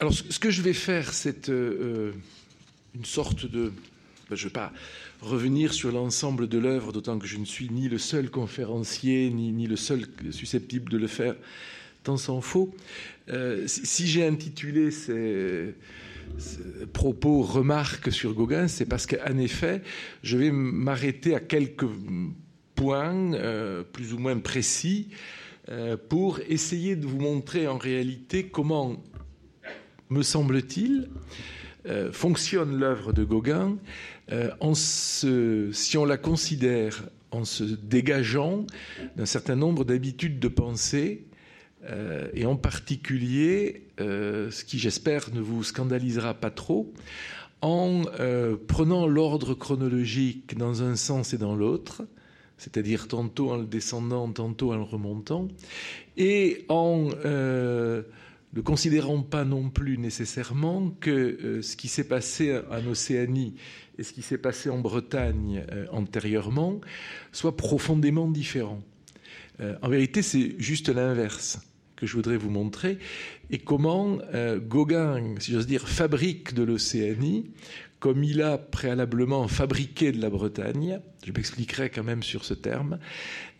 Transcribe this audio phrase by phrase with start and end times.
[0.00, 3.72] alors, ce que je vais faire, c'est une sorte de.
[4.28, 4.72] Ben, je ne vais pas
[5.22, 9.52] revenir sur l'ensemble de l'œuvre, d'autant que je ne suis ni le seul conférencier, ni,
[9.52, 11.36] ni le seul susceptible de le faire,
[12.02, 12.74] tant s'en faut.
[13.66, 15.74] si j'ai intitulé ces
[16.92, 19.82] propos, remarques sur Gauguin, c'est parce qu'en effet,
[20.22, 21.86] je vais m'arrêter à quelques
[22.74, 25.08] points euh, plus ou moins précis
[25.68, 29.02] euh, pour essayer de vous montrer en réalité comment,
[30.10, 31.08] me semble-t-il,
[31.86, 33.76] euh, fonctionne l'œuvre de Gauguin
[34.60, 38.66] en si on la considère en se dégageant
[39.16, 41.26] d'un certain nombre d'habitudes de pensée
[41.90, 46.92] euh, et en particulier, euh, ce qui j'espère ne vous scandalisera pas trop,
[47.60, 52.02] en euh, prenant l'ordre chronologique dans un sens et dans l'autre,
[52.58, 55.48] c'est-à-dire tantôt en le descendant, tantôt en le remontant,
[56.16, 57.08] et en
[58.56, 63.54] ne considérant pas non plus nécessairement que ce qui s'est passé en Océanie
[63.98, 66.80] et ce qui s'est passé en Bretagne antérieurement
[67.32, 68.82] soit profondément différent.
[69.60, 71.60] en vérité, c'est juste l'inverse
[71.96, 72.98] que je voudrais vous montrer,
[73.50, 77.50] et comment euh, Gauguin, si j'ose dire, fabrique de l'Océanie,
[77.98, 82.98] comme il a préalablement fabriqué de la Bretagne, je m'expliquerai quand même sur ce terme,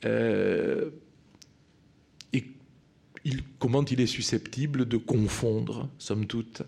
[0.05, 0.91] euh,
[3.59, 6.63] comment il est susceptible de confondre, somme toute,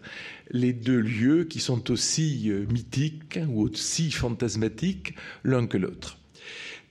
[0.50, 5.14] les deux lieux qui sont aussi euh, mythiques ou aussi fantasmatiques
[5.44, 6.18] l'un que l'autre.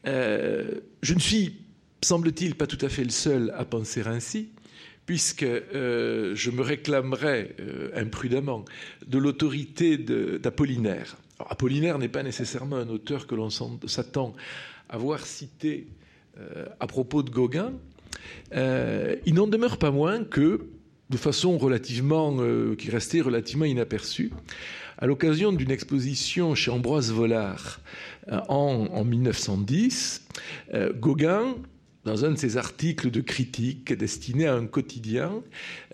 [0.05, 1.55] je ne suis,
[2.01, 4.49] semble-t-il, pas tout à fait le seul à penser ainsi
[5.07, 8.65] puisque euh, je me réclamerais euh, imprudemment
[9.07, 11.17] de l'autorité d'Apollinaire.
[11.39, 14.35] Apollinaire n'est pas nécessairement un auteur que l'on s'attend
[14.89, 15.87] à voir cité
[16.39, 17.71] euh, à propos de Gauguin.
[18.53, 20.67] Il n'en demeure pas moins que,
[21.09, 22.37] de façon relativement,
[22.77, 24.31] qui restait relativement inaperçue,
[24.97, 27.79] à l'occasion d'une exposition chez Ambroise Vollard
[28.31, 30.27] en, en 1910,
[30.99, 31.55] Gauguin
[32.07, 35.43] dans un de ses articles de critique destinés à un quotidien,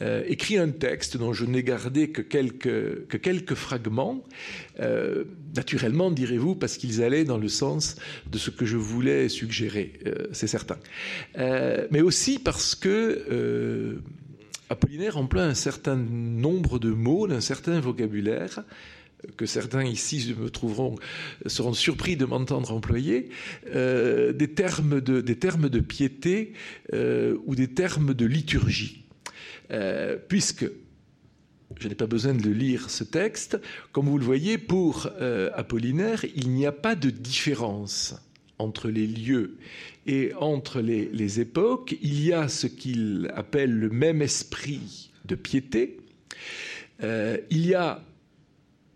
[0.01, 4.23] euh, écrit un texte dont je n'ai gardé que quelques, que quelques fragments,
[4.79, 5.23] euh,
[5.56, 7.96] naturellement, direz-vous, parce qu'ils allaient dans le sens
[8.31, 10.78] de ce que je voulais suggérer, euh, c'est certain.
[11.91, 14.00] mais aussi parce que
[14.69, 18.63] Apollinaire emploie un certain nombre de mots, un certain vocabulaire,
[19.38, 20.95] que certains ici me trouveront,
[21.45, 23.29] seront surpris de m'entendre employer,
[23.73, 26.53] euh, des, termes de, des termes de piété
[26.94, 29.03] euh, ou des termes de liturgie.
[29.72, 30.69] Euh, puisque
[31.79, 33.59] je n'ai pas besoin de lire ce texte,
[33.91, 35.09] comme vous le voyez, pour
[35.55, 38.16] Apollinaire, il n'y a pas de différence
[38.59, 39.57] entre les lieux
[40.05, 41.95] et entre les, les époques.
[42.03, 45.97] Il y a ce qu'il appelle le même esprit de piété.
[47.01, 48.03] il y a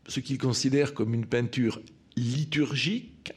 [0.08, 1.82] ce qu'il considère comme une peinture
[2.16, 3.34] liturgique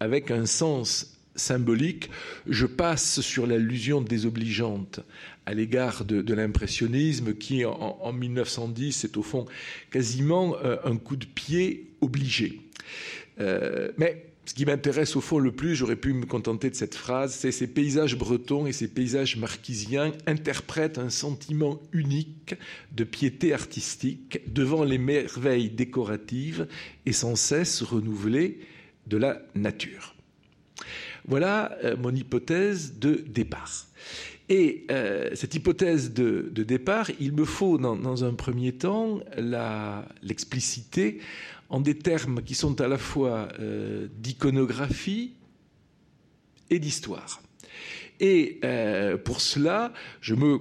[0.00, 2.10] avec un sens symbolique.
[2.46, 5.00] Je passe sur l'allusion désobligeante
[5.46, 9.46] à l'égard de, l'impressionnisme qui, en, 1910, est au fond
[9.90, 12.60] quasiment euh, un coup de pied obligé.
[13.40, 16.96] Euh, mais ce qui m'intéresse au fond le plus, j'aurais pu me contenter de cette
[16.96, 22.56] phrase, c'est ces paysages bretons et ces paysages marquisiens interprètent un sentiment unique
[22.90, 26.66] de piété artistique devant les merveilles décoratives
[27.06, 28.58] et sans cesse renouvelées
[29.06, 30.14] de la nature.
[31.26, 33.86] Voilà euh, mon hypothèse de départ.
[34.48, 39.20] Et euh, cette hypothèse de, départ, il me faut dans, un premier temps
[40.22, 41.20] l'expliciter
[41.72, 45.32] en des termes qui sont à la fois euh, d'iconographie
[46.68, 47.42] et d'histoire.
[48.20, 50.58] Et euh, pour cela, je me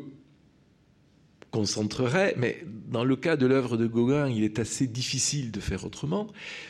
[1.52, 5.86] concentrerai, mais dans le cas de l'œuvre de Gauguin, il est assez difficile de faire
[5.86, 6.28] autrement,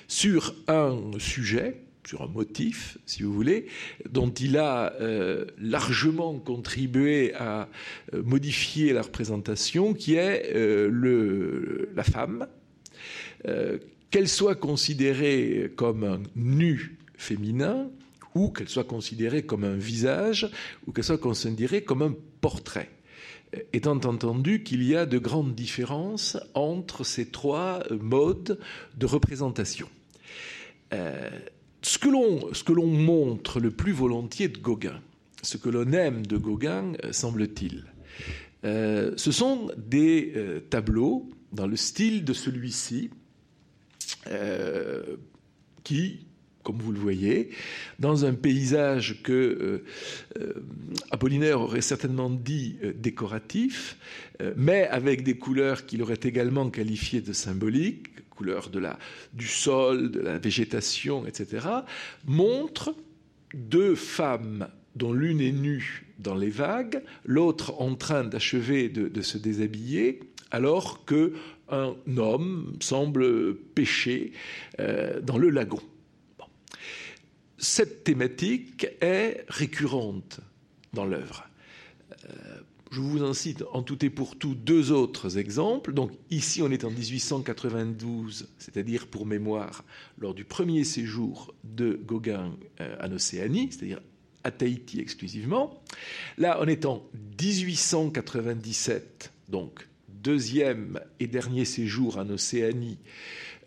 [0.08, 3.68] sur un sujet, sur un motif, si vous voulez,
[4.10, 7.70] dont il a euh, largement contribué à
[8.12, 12.48] modifier la représentation, qui est le, la femme,
[14.12, 17.90] qu'elle soit considérée comme un nu féminin,
[18.36, 20.50] ou qu'elle soit considérée comme un visage,
[20.86, 22.90] ou qu'elle soit considérée comme un portrait.
[23.74, 28.60] Étant entendu qu'il y a de grandes différences entre ces trois modes
[28.98, 29.90] de représentation.
[30.94, 31.30] Euh,
[31.82, 32.10] ce que
[32.74, 35.02] l'on montre le plus volontiers de Gauguin,
[35.42, 37.86] ce que l'on aime de Gauguin, euh, semble-t-il,
[38.64, 40.34] euh, ce sont des
[40.70, 43.10] tableaux dans le style de celui-ci,
[45.84, 46.26] qui
[46.64, 47.50] comme vous le voyez,
[48.00, 49.84] dans un paysage que euh,
[50.40, 50.54] euh,
[51.12, 53.98] Apollinaire aurait certainement dit euh, décoratif,
[54.56, 58.98] mais avec des couleurs qu'il aurait également qualifiées de symboliques, couleurs de la,
[59.34, 61.68] du sol, de la végétation, etc.,
[62.26, 62.96] montre
[63.54, 69.38] deux femmes dont l'une est nue dans les vagues, l'autre en train d'achever de se
[69.38, 71.34] déshabiller, alors que
[71.70, 74.34] un homme semble pêcher
[74.78, 75.80] dans le lagon
[77.62, 80.42] cette thématique est récurrente
[80.94, 81.48] dans l'œuvre.
[82.26, 82.60] Euh,
[82.92, 85.94] je vous en cite en tout et pour tout deux autres exemples.
[85.94, 89.86] Donc ici, on est en 1892, c'est-à-dire pour mémoire,
[90.18, 94.02] lors du premier séjour de Gauguin euh, en Océanie, c'est-à-dire
[94.44, 95.82] à Tahiti exclusivement.
[96.40, 97.08] Là, on est en
[97.40, 99.88] 1897, donc
[100.22, 102.98] deuxième et dernier séjour en Océanie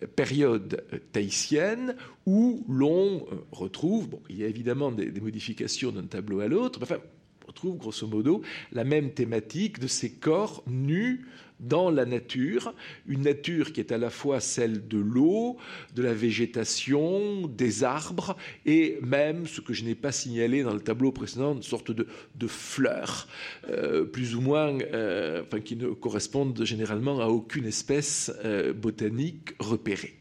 [0.07, 1.97] période tahitienne
[2.27, 6.81] où l'on euh, retrouve, bon, il y a évidemment des, modifications d'un tableau à l'autre,
[6.83, 6.99] enfin,
[7.45, 8.43] on retrouve grosso modo
[8.73, 11.27] la même thématique de ces corps nus
[11.61, 12.75] dans la nature,
[13.07, 15.57] une nature qui est à la fois celle de l'eau,
[15.95, 18.37] de la végétation, des arbres,
[18.67, 22.07] et même, ce que je n'ai pas signalé dans le tableau précédent, une sorte de,
[22.47, 23.27] fleurs,
[23.69, 29.55] euh, plus ou moins, euh, enfin, qui ne correspondent généralement à aucune espèce euh, botanique
[29.59, 30.15] repérée.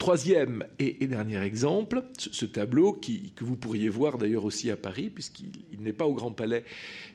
[0.00, 5.78] Troisième et, dernier exemple, ce, tableau que vous pourriez voir d'ailleurs aussi à Paris, puisqu'il
[5.78, 6.64] n'est pas au Grand Palais,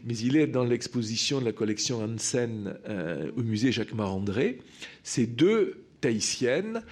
[0.06, 4.60] mais il est dans l'exposition de la collection Hansen euh, au musée Jacques Marandré.
[5.02, 6.84] C'est deux Tahitiennes.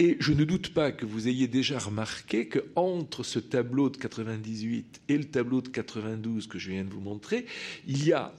[0.00, 5.02] Et je ne doute pas que vous ayez déjà remarqué qu'entre ce tableau de 98
[5.08, 7.46] et le tableau de 92 que je viens de vous montrer,
[7.86, 8.34] il y a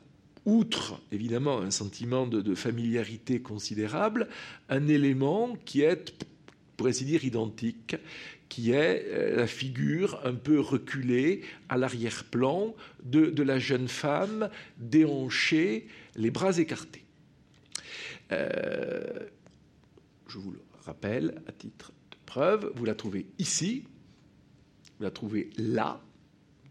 [0.45, 4.27] outre évidemment un sentiment de familiarité considérable,
[4.67, 6.25] un élément qui est
[6.79, 7.97] pour ainsi dire, identique,
[8.47, 12.73] qui est euh, la figure un peu reculée à l'arrière-plan
[13.03, 17.03] de, la jeune femme déhanchée, les bras écartés.
[18.31, 19.27] Euh,
[20.29, 23.83] je vous le rappelle à titre de preuve, vous la trouvez ici,
[24.99, 26.01] vous la trouvez là,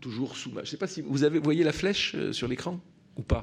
[0.00, 0.62] toujours sous ma.
[0.62, 2.81] Je ne sais pas si vous avez, voyez la flèche euh, sur l'écran
[3.16, 3.43] ou pas?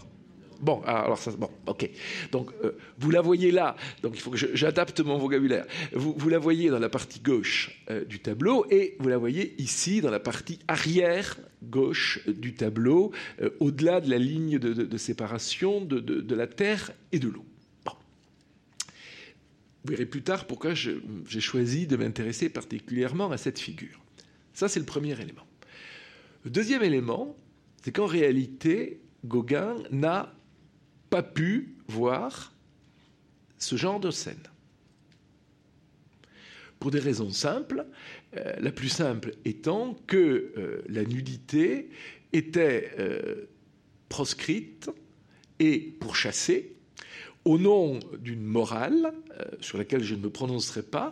[0.62, 1.90] Bon, ah, alors ça, bon, ok.
[2.32, 3.76] Donc, euh, vous la voyez là.
[4.02, 5.66] Donc, il faut que j'adapte mon vocabulaire.
[5.94, 10.02] Vous, la voyez dans la partie gauche euh, du tableau et vous la voyez ici
[10.02, 13.12] dans la partie arrière gauche du tableau,
[13.42, 17.46] euh, au-delà de la ligne de, séparation de, la terre et de l'eau.
[17.84, 17.94] Bon.
[19.84, 24.00] Vous verrez plus tard pourquoi j'ai choisi de m'intéresser particulièrement à cette figure.
[24.54, 25.46] Ça, c'est le premier élément.
[26.44, 27.36] Le deuxième élément,
[27.84, 30.35] c'est qu'en réalité, Gauguin n'a
[31.16, 32.52] pas pu voir
[33.58, 34.44] ce genre de scène.
[36.78, 37.86] Pour des raisons simples,
[38.36, 41.90] euh, la plus simple étant que euh, la nudité
[42.34, 43.46] était euh,
[44.10, 44.90] proscrite
[45.60, 46.76] et pourchassée
[47.46, 49.14] au nom d'une morale
[49.62, 51.12] sur laquelle je ne me prononcerai pas,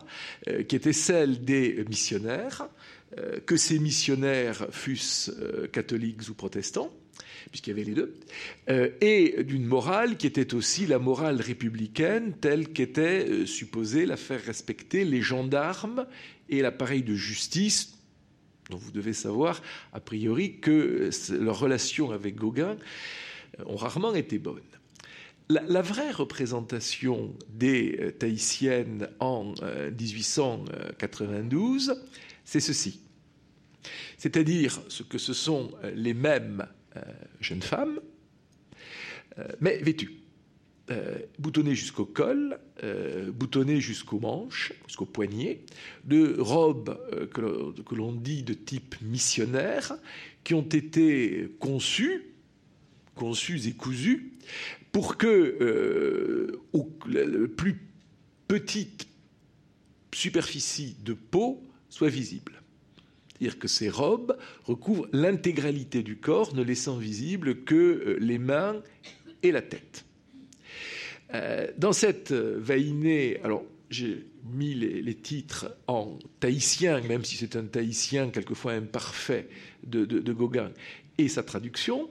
[0.68, 2.68] qui était celle des missionnaires,
[3.46, 5.32] que ces missionnaires fussent
[5.72, 6.92] catholiques ou protestants,
[7.52, 8.16] puisqu'il y avait les deux,
[8.70, 14.16] euh, et d'une morale qui était aussi la morale républicaine telle qu'était euh, supposée la
[14.18, 16.06] faire respecter les gendarmes
[16.50, 17.98] et l'appareil de justice
[18.70, 19.62] dont vous devez savoir,
[19.92, 22.78] a priori, que leurs relations avec Gauguin
[23.60, 24.62] euh, ont rarement été bonnes.
[25.50, 29.54] La, vraie représentation des Tahitiennes en
[30.00, 32.02] 1892,
[32.46, 33.02] c'est ceci.
[34.18, 36.66] C'est-à-dire ce que ce sont les mêmes euh,
[37.40, 38.00] jeune femme,
[39.40, 40.20] euh, mais vêtue.
[40.92, 42.60] Euh, boutonnée jusqu'au col,
[43.34, 45.62] boutonnée jusqu'aux manches, jusqu'aux poignets,
[46.04, 47.00] de robes
[47.32, 49.94] que l'on dit de type missionnaire,
[50.44, 52.26] qui ont été conçues,
[53.16, 54.34] conçues et cousues,
[54.92, 56.60] pour que
[57.08, 57.80] la plus
[58.50, 59.08] petite
[60.14, 62.63] superficie de peau soit visible.
[63.34, 68.82] C'est-à-dire que ces robes recouvrent l'intégralité du corps, ne laissant visible que euh, les mains
[69.42, 70.06] et la tête.
[71.34, 77.56] Euh, dans cette euh, vainée, alors j'ai mis les, titres en tahitien, même si c'est
[77.56, 79.48] un tahitien quelquefois imparfait
[79.84, 80.72] de, Gauguin,
[81.18, 82.10] et sa traduction.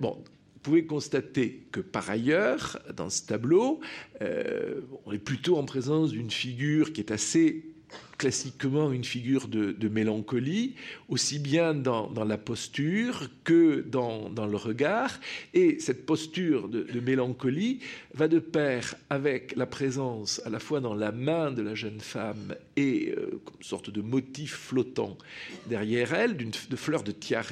[0.00, 3.80] bon, vous pouvez constater que par ailleurs, dans ce tableau,
[4.20, 7.73] on est plutôt en présence d'une figure qui est assez
[8.18, 10.74] classiquement une figure de, mélancolie,
[11.08, 15.20] aussi bien dans, la posture que dans, le regard.
[15.52, 17.80] Et cette posture de, mélancolie
[18.14, 22.00] va de pair avec la présence à la fois dans la main de la jeune
[22.00, 25.18] femme et euh, une sorte de motif flottant
[25.66, 27.44] derrière elle, de fleurs de tiare,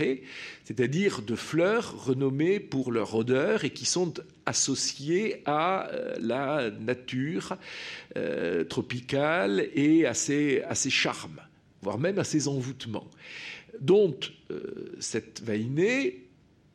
[0.64, 4.14] c'est-à-dire de fleurs renommées pour leur odeur et qui sont
[4.46, 7.56] associées à euh, la nature
[8.16, 11.40] euh, tropicale et à ses, charmes,
[11.82, 13.08] voire même à ses envoûtements.
[13.80, 14.18] Dont
[14.50, 16.28] euh, cette vainée,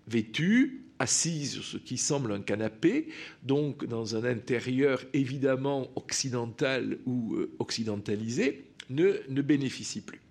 [0.07, 3.09] vêtue, assise sur ce qui semble un canapé,
[3.43, 10.21] donc dans un intérieur évidemment occidental ou occidentalisé, ne, ne bénéficie plus.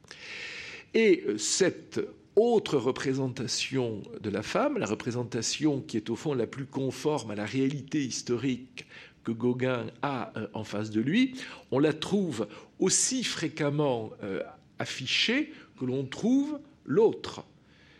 [0.93, 2.01] Et cette
[2.37, 7.35] autre représentation de la femme, la représentation qui est au fond la plus conforme à
[7.35, 8.87] la réalité historique
[9.25, 11.35] que Gauguin a euh, en face de lui,
[11.71, 12.47] on la trouve
[12.79, 14.43] aussi fréquemment euh,
[14.79, 17.45] affichée que l'on trouve l'autre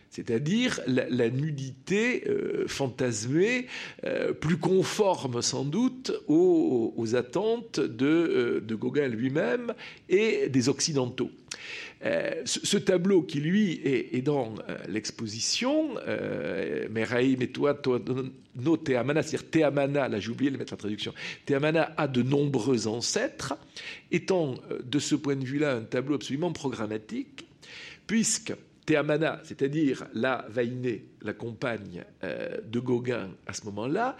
[0.09, 3.67] c'est-à-dire la, nudité euh, fantasmée,
[4.39, 9.75] plus conforme sans doute aux, attentes de, de Gauguin lui-même
[10.09, 11.29] et des Occidentaux.
[12.05, 17.79] Euh, ce, tableau qui, lui, est, dans euh, l'exposition, euh, Meraï, toi,
[18.55, 21.13] no Teamana, c'est-à-dire Teamana, là j'ai oublié de mettre la traduction,
[21.45, 23.55] Teamana a de nombreux ancêtres,
[24.11, 27.47] étant de ce point de vue-là un tableau absolument programmatique,
[28.05, 28.53] puisque
[28.85, 34.15] Teamana, c'est-à-dire la Vainée, la compagne de Gauguin à ce moment-là,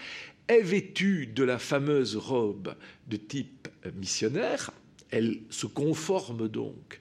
[0.47, 2.73] est vêtue de la fameuse robe
[3.07, 4.71] de type missionnaire.
[5.09, 6.99] Elle se conforme donc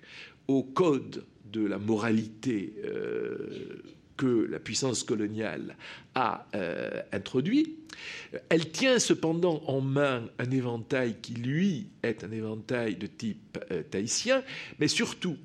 [0.49, 3.83] au code de la moralité euh,
[4.17, 5.77] que la puissance coloniale
[6.15, 7.77] a euh, introduit.
[8.49, 13.83] Elle tient cependant en main un éventail qui, lui, est un éventail de type euh,
[13.83, 14.43] tahitien,
[14.79, 15.37] mais surtout,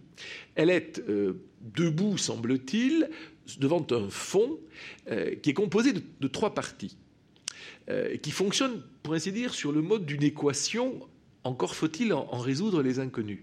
[0.56, 1.02] elle est
[1.62, 3.10] debout, semble-t-il,
[3.60, 4.60] devant un fond
[5.42, 6.96] qui est composé de, trois parties,
[8.22, 11.00] qui fonctionne, pour ainsi dire, sur le mode d'une équation
[11.44, 13.40] encore faut-il en, résoudre les inconnus.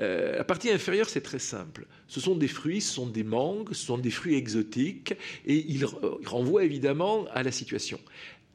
[0.00, 1.86] Euh, la partie inférieure, c'est très simple.
[2.06, 5.14] Ce sont des fruits, ce sont des mangues, ce sont des fruits exotiques,
[5.46, 5.84] et ils,
[6.26, 7.98] renvoient évidemment à la situation.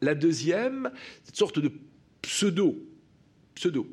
[0.01, 0.91] La deuxième,
[1.23, 1.71] cette sorte de
[2.21, 2.75] pseudo,
[3.55, 3.87] pseudo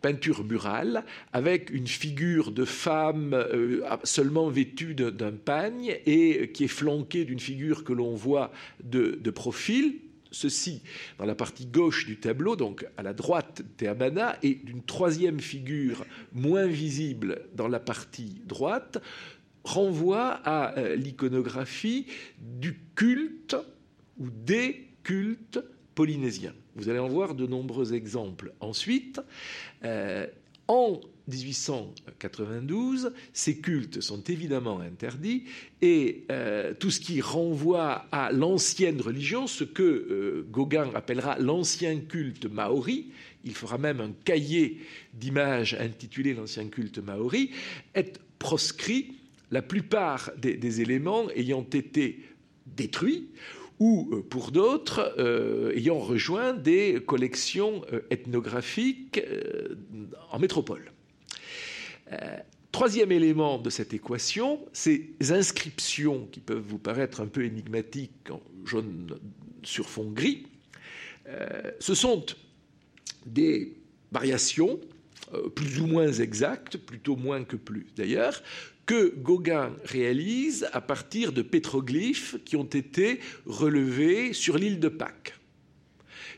[0.00, 6.68] peinture murale avec une figure de femme euh, seulement vêtue d'un pagne et qui est
[6.68, 8.52] flanquée d'une figure que l'on voit
[8.84, 9.96] de profil,
[10.30, 10.82] ceci
[11.18, 16.04] dans la partie gauche du tableau, donc à la droite Théamana, et d'une troisième figure
[16.32, 18.98] moins visible dans la partie droite,
[19.64, 22.06] renvoie à euh, l'iconographie
[22.38, 23.56] du culte
[24.18, 25.60] ou des cultes
[25.94, 26.54] polynésiens.
[26.74, 28.52] Vous allez en voir de nombreux exemples.
[28.60, 29.20] Ensuite,
[29.84, 30.26] euh,
[30.68, 35.44] en 1892, ces cultes sont évidemment interdits
[35.82, 41.98] et euh, tout ce qui renvoie à l'ancienne religion, ce que euh, Gauguin appellera l'ancien
[41.98, 43.08] culte maori,
[43.44, 44.78] il fera même un cahier
[45.14, 47.50] d'images intitulé L'ancien culte maori,
[47.94, 49.14] est proscrit,
[49.50, 52.20] la plupart des éléments ayant été
[52.66, 53.28] détruits
[53.78, 55.14] ou euh, pour d'autres
[55.74, 59.20] ayant rejoint des collections ethnographiques
[60.30, 60.92] en métropole.
[62.12, 62.38] Euh,
[62.72, 68.40] troisième élément de cette équation, ces inscriptions qui peuvent vous paraître un peu énigmatiques en
[68.64, 69.18] jaune
[69.62, 70.46] sur fond gris.
[71.26, 72.24] Euh, ce sont
[73.26, 73.76] des
[74.12, 74.80] variations
[75.34, 78.42] euh, plus ou moins exactes, plutôt moins que plus d'ailleurs,
[78.88, 85.34] que Gauguin réalise à partir de pétroglyphes qui ont été relevés sur l'île de Pâques.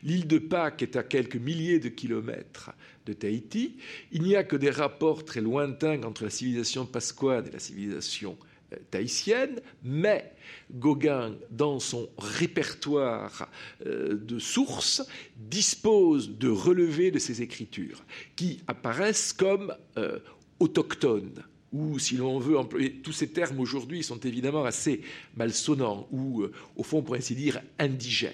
[0.03, 2.73] L'île de Pâques est à quelques milliers de kilomètres
[3.07, 3.77] de Tahiti.
[4.11, 8.37] Il n'y a que des rapports très lointains entre la civilisation pasquade et la civilisation
[8.73, 10.33] euh, tahitienne, mais
[10.73, 13.49] Gauguin, dans son répertoire
[13.87, 18.03] euh, de sources, dispose de relevés de ces écritures
[18.35, 20.19] qui apparaissent comme euh,
[20.59, 25.03] autochtones ou si l'on veut employer tous ces termes aujourd'hui sont évidemment assez
[25.37, 26.45] malsonnants ou
[26.77, 28.33] au fond pour ainsi dire indigènes.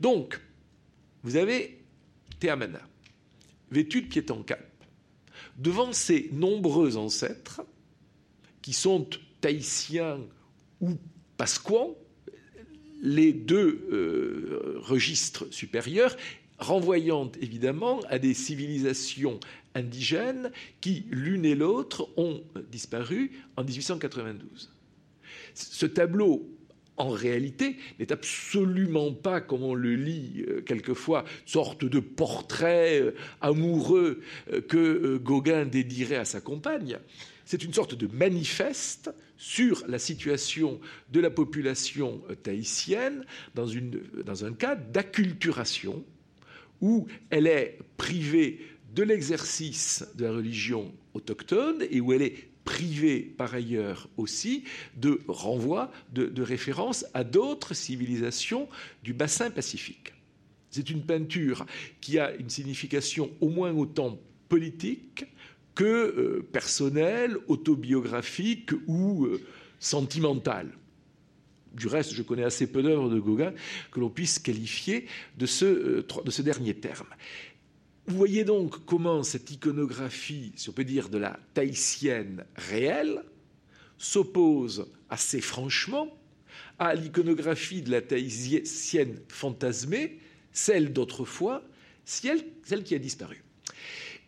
[0.00, 0.40] Donc,
[1.22, 1.78] vous avez
[2.40, 2.80] Théamana,
[3.70, 4.44] vêtu de pied en
[5.56, 7.62] devant ses nombreux ancêtres,
[8.62, 9.08] qui sont
[9.40, 10.20] tahitiens
[10.80, 10.96] ou
[11.36, 11.96] pasquans,
[13.00, 16.16] les deux euh, registres supérieurs,
[16.58, 19.40] renvoyant évidemment à des civilisations
[19.74, 20.50] indigènes
[20.80, 24.70] qui, l'une et l'autre, ont disparu en 1892.
[25.54, 26.48] Ce tableau
[26.96, 33.14] en réalité, n'est absolument pas, comme on le lit euh, quelquefois, sorte de portrait euh,
[33.40, 34.20] amoureux
[34.52, 36.98] euh, que Gauguin dédirait à sa compagne.
[37.44, 43.24] C'est une sorte de manifeste sur la situation de la population tahitienne
[43.54, 43.66] dans,
[44.24, 46.04] dans un cas d'acculturation
[46.80, 48.60] où elle est privée
[48.94, 54.64] de l'exercice de la religion autochtone et où elle est privée par ailleurs aussi
[54.96, 58.68] de renvoi, de, référence à d'autres civilisations
[59.02, 60.12] du bassin pacifique.
[60.70, 61.66] C'est une peinture
[62.00, 64.18] qui a une signification au moins autant
[64.48, 65.24] politique
[65.74, 69.40] que euh, personnelle, autobiographique ou euh,
[69.78, 70.70] sentimentale.
[71.74, 73.54] Du reste, je connais assez peu d'œuvres de Gauguin
[73.90, 75.06] que l'on puisse qualifier
[75.38, 77.08] de ce, euh, de ce dernier terme.
[78.06, 83.22] Vous voyez donc comment cette iconographie, si on peut dire, de la tahitienne réelle,
[83.96, 86.08] s'oppose assez franchement
[86.78, 90.18] à l'iconographie de la tahitienne fantasmée,
[90.52, 91.62] celle d'autrefois,
[92.04, 92.42] celle,
[92.84, 93.44] qui a disparu.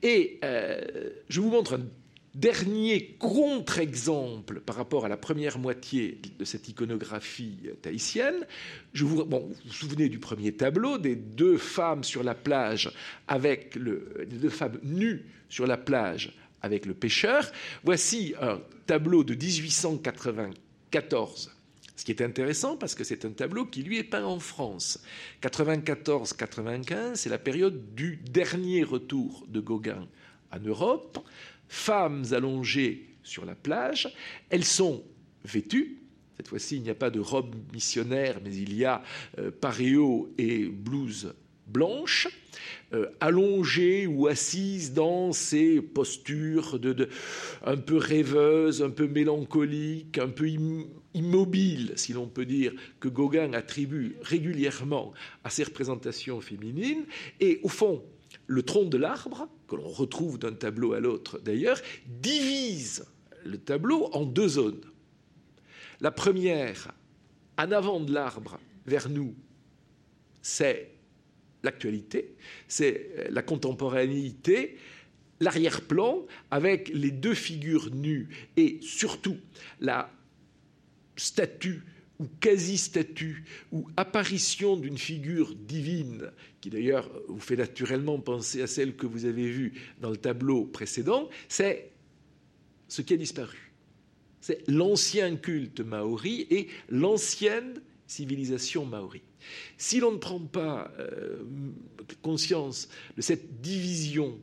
[0.03, 1.87] Et euh, je vous montre un
[2.35, 8.45] Dernier contre-exemple par rapport à la première moitié de cette iconographie tahitienne.
[8.93, 12.91] Je vous, vous vous souvenez du premier tableau des deux femmes sur la plage
[13.29, 17.53] avec le, deux femmes nues sur la plage avec le pêcheur.
[17.85, 21.55] Voici un tableau de 1894
[21.97, 25.03] ce qui est intéressant parce que c'est un tableau qui lui est peint en France.
[25.43, 30.09] 94-95, c'est la période du dernier retour de Gauguin
[30.51, 31.19] en Europe
[31.69, 34.13] femmes allongées sur la plage.
[34.51, 35.03] Elles sont
[35.45, 35.99] vêtues.
[36.37, 39.03] Cette fois-ci, il n'y a pas de robe missionnaire, mais il y a
[39.39, 39.51] euh,
[40.39, 41.33] et blouse
[41.67, 42.29] blanche,
[42.93, 47.09] euh, allongées ou assises dans ces postures de,
[47.65, 50.49] un peu rêveuses, un peu mélancoliques, un peu
[51.15, 57.05] immobiles, si l'on peut dire, que Gauguin attribue régulièrement à ces représentations féminines.
[57.41, 58.03] Et au fond,
[58.47, 63.07] le tronc de l'arbre, que l'on retrouve d'un tableau à l'autre d'ailleurs, divise
[63.45, 64.81] le tableau en deux zones.
[66.01, 66.93] La première,
[67.59, 69.35] en avant de l'arbre, vers nous,
[70.43, 70.91] c'est
[71.63, 72.37] l'actualité,
[72.69, 74.77] c'est la contemporanéité,
[75.41, 79.39] l'arrière-plan avec les deux figures nues et surtout
[79.81, 80.11] la
[81.17, 81.83] statue
[82.21, 86.31] ou quasi-statue ou apparition d'une figure divine,
[86.61, 90.65] qui d'ailleurs vous fait naturellement penser à celle que vous avez vue dans le tableau
[90.65, 91.91] précédent, c'est
[92.89, 93.73] ce qui a disparu.
[94.41, 99.23] C'est l'ancien culte maori et l'ancienne civilisation maori.
[99.77, 101.43] Si l'on ne prend pas euh,
[102.23, 104.39] conscience de cette division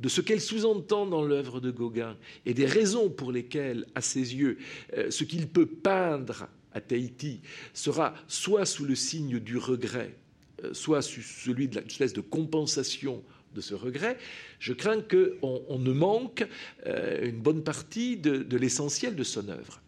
[0.00, 2.16] de ce qu'elle sous-entend dans l'œuvre de Gauguin
[2.46, 4.58] et des raisons pour lesquelles, à ses yeux,
[4.96, 7.40] euh, ce qu'il peut peindre à Tahiti
[7.74, 10.16] sera soit sous le signe du regret,
[10.64, 13.22] euh, soit sous celui de l'espèce de compensation
[13.54, 14.16] de ce regret,
[14.58, 16.46] je crains qu'on on ne manque
[16.86, 19.80] euh, une bonne partie de, l'essentiel de son œuvre.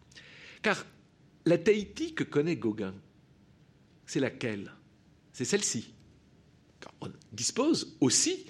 [0.61, 0.85] Car
[1.45, 2.93] la Tahiti que connaît Gauguin,
[4.05, 4.71] c'est laquelle?
[5.31, 5.93] C'est celle-ci.
[7.01, 8.45] On dispose aussi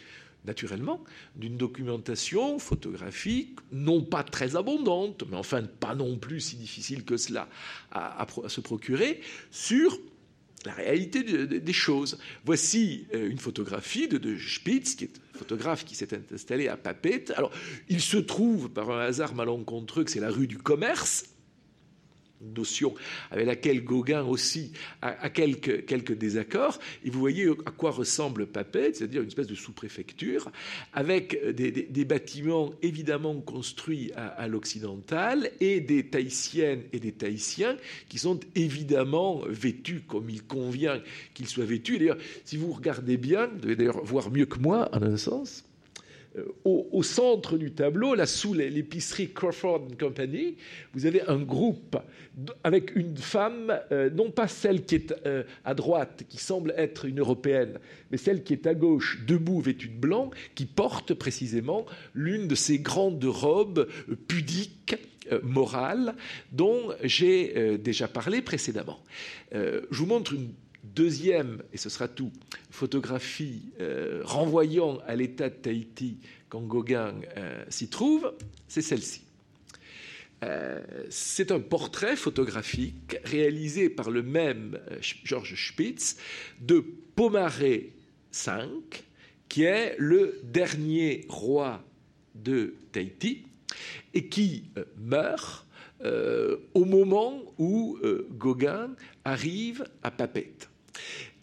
[0.46, 1.04] naturellement,
[1.36, 7.18] d'une documentation photographique non pas très abondante, mais enfin pas non plus si difficile que
[7.18, 7.48] cela
[7.92, 9.98] à, se procurer, sur
[10.66, 12.18] la réalité des choses.
[12.46, 17.34] Voici euh, une photographie de, de, Spitz, qui est photographe qui s'est installé à Papette.
[17.36, 17.52] Alors,
[17.90, 21.26] il se trouve, par un hasard malencontreux, que c'est la rue du commerce,
[22.56, 22.94] notion
[23.32, 26.80] avec laquelle Gauguin aussi a, quelques, quelques, désaccords.
[27.04, 30.52] Et vous voyez à quoi ressemble Papette, c'est-à-dire une espèce de sous-préfecture,
[30.94, 37.78] avec des, bâtiments évidemment construits à, l'occidental et des Tahitiennes et des Tahitiens
[38.10, 41.02] qui sont évidemment vêtus comme il convient
[41.34, 41.98] qu'ils soient vêtus.
[41.98, 45.64] D'ailleurs, si vous regardez bien, vous devez d'ailleurs voir mieux que moi en un sens,
[46.36, 50.56] euh, au, centre du tableau, là sous l'épicerie Crawford Company,
[50.94, 51.98] vous avez un groupe
[52.64, 57.06] avec une femme, euh, non pas celle qui est euh, à droite, qui semble être
[57.06, 57.78] une européenne,
[58.10, 62.56] mais celle qui est à gauche, debout, vêtue de blanc, qui porte précisément l'une de
[62.56, 63.88] ces grandes robes
[64.28, 64.96] pudiques
[65.42, 66.16] morales
[66.52, 69.00] dont j'ai déjà parlé précédemment.
[69.54, 70.50] je vous montre une
[70.84, 72.32] Deuxième, et ce sera tout,
[72.70, 76.18] photographie euh, renvoyant à l'état de Tahiti
[76.50, 78.34] quand Gauguin euh, s'y trouve,
[78.68, 79.22] c'est celle-ci.
[80.44, 84.78] Euh, c'est un portrait photographique réalisé par le même
[85.24, 86.18] Georges Spitz
[86.60, 86.84] de
[87.16, 87.94] Pomaré
[88.34, 88.52] V,
[89.48, 91.82] qui est le dernier roi
[92.36, 93.46] de Tahiti
[94.14, 94.66] et qui
[94.98, 95.66] meurt
[96.74, 97.98] au moment où
[98.32, 98.94] Gauguin
[99.24, 100.73] arrive à Papette.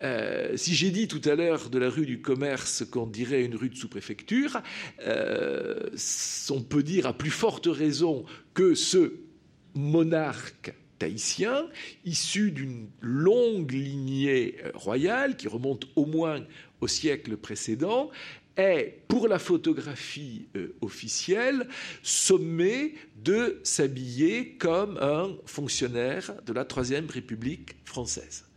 [0.03, 3.57] Euh, si j'ai dit tout à l'heure de la rue du commerce qu'on dirait une
[3.57, 4.63] rue de sous-préfecture,
[5.07, 9.15] on peut dire à plus forte raison que ce
[9.75, 11.67] monarque tahitien,
[12.05, 16.45] issu d'une longue lignée royale qui remonte au moins
[16.81, 18.11] au siècle précédent,
[18.57, 21.69] est, pour la photographie euh, officielle,
[22.03, 28.50] sommé de s'habiller comme un fonctionnaire de la Troisième République française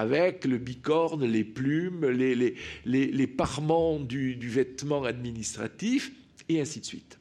[0.00, 6.12] avec le bicorne, les plumes, les, parements du, vêtement administratif,
[6.48, 7.18] et ainsi de suite.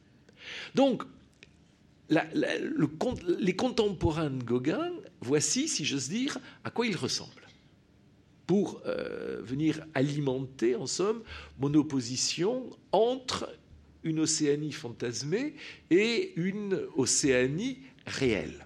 [0.76, 1.04] Donc,
[2.10, 7.34] les contemporains de Gauguin, voici, si j'ose dire, à quoi ils ressemblent
[8.48, 11.22] pour euh, venir alimenter, en somme,
[11.60, 13.48] mon opposition entre
[14.04, 15.54] une Océanie fantasmée
[15.92, 18.65] et une Océanie réelle.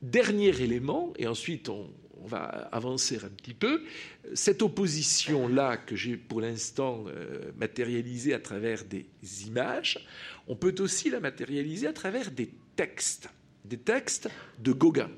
[0.00, 1.90] Dernier élément, et ensuite on,
[2.26, 3.82] va avancer un petit peu,
[4.34, 9.06] cette opposition-là que j'ai pour l'instant euh, matérialisée à travers des
[9.46, 10.06] images,
[10.48, 13.28] on peut aussi la matérialiser à travers des textes,
[13.64, 15.10] des textes de Gauguin.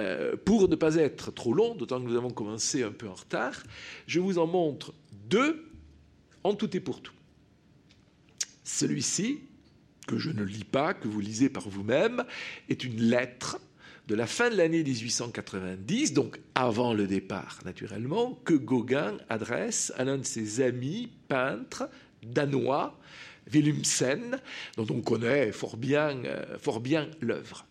[0.00, 3.14] Euh, pour ne pas être trop long, d'autant que nous avons commencé un peu en
[3.14, 3.62] retard,
[4.06, 4.92] je vous en montre
[5.28, 5.70] deux
[6.42, 7.14] en tout et pour tout.
[8.64, 9.40] Celui-ci,
[10.06, 12.24] que je ne lis pas, que vous lisez par vous-même,
[12.68, 13.60] est une lettre
[14.06, 20.04] de la fin de l'année 1890, donc avant le départ naturellement, que Gauguin adresse à
[20.04, 21.88] l'un de ses amis peintres
[22.22, 22.98] danois,
[23.50, 24.40] Willumsen,
[24.76, 27.66] dont on connaît fort bien, euh, fort bien l'œuvre.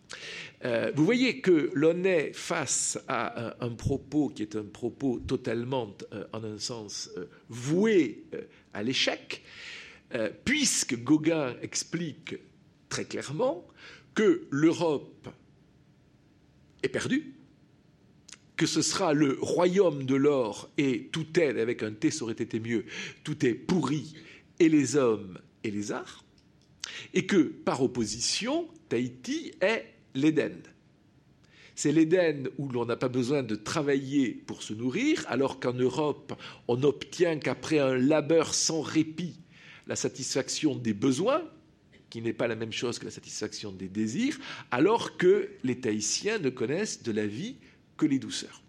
[0.65, 5.95] Euh, vous voyez que l'on est face à un, propos qui est un propos totalement,
[6.13, 7.09] euh, en un sens,
[7.49, 8.25] voué
[8.73, 9.43] à l'échec,
[10.45, 12.35] puisque Gauguin explique
[12.87, 13.65] très clairement
[14.13, 15.27] que l'Europe
[16.83, 17.33] est perdue,
[18.55, 22.33] que ce sera le royaume de l'or et tout est, avec un T ça aurait
[22.33, 22.85] été mieux,
[23.23, 24.13] tout est pourri,
[24.59, 26.23] et les hommes et les arts,
[27.13, 30.61] et que par opposition, Tahiti est l'Éden.
[31.75, 36.33] C'est l'Éden où l'on n'a pas besoin de travailler pour se nourrir, alors qu'en Europe,
[36.67, 39.39] on n'obtient qu'après un labeur sans répit
[39.87, 41.43] la satisfaction des besoins,
[42.13, 44.37] qui n'est pas la même chose que la satisfaction des désirs,
[44.69, 47.55] alors que les Tahitiens ne connaissent de la vie
[47.97, 48.61] que les douceurs.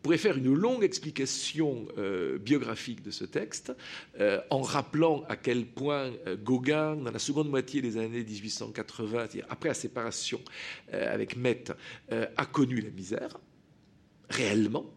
[0.00, 3.72] Pourrait faire une longue explication euh, biographique de ce texte
[4.20, 9.26] euh, en rappelant à quel point euh, Gauguin, dans la seconde moitié des années 1880,
[9.48, 10.40] après la séparation
[10.92, 11.64] avec Met,
[12.10, 13.40] a connu la misère,
[14.30, 14.88] réellement,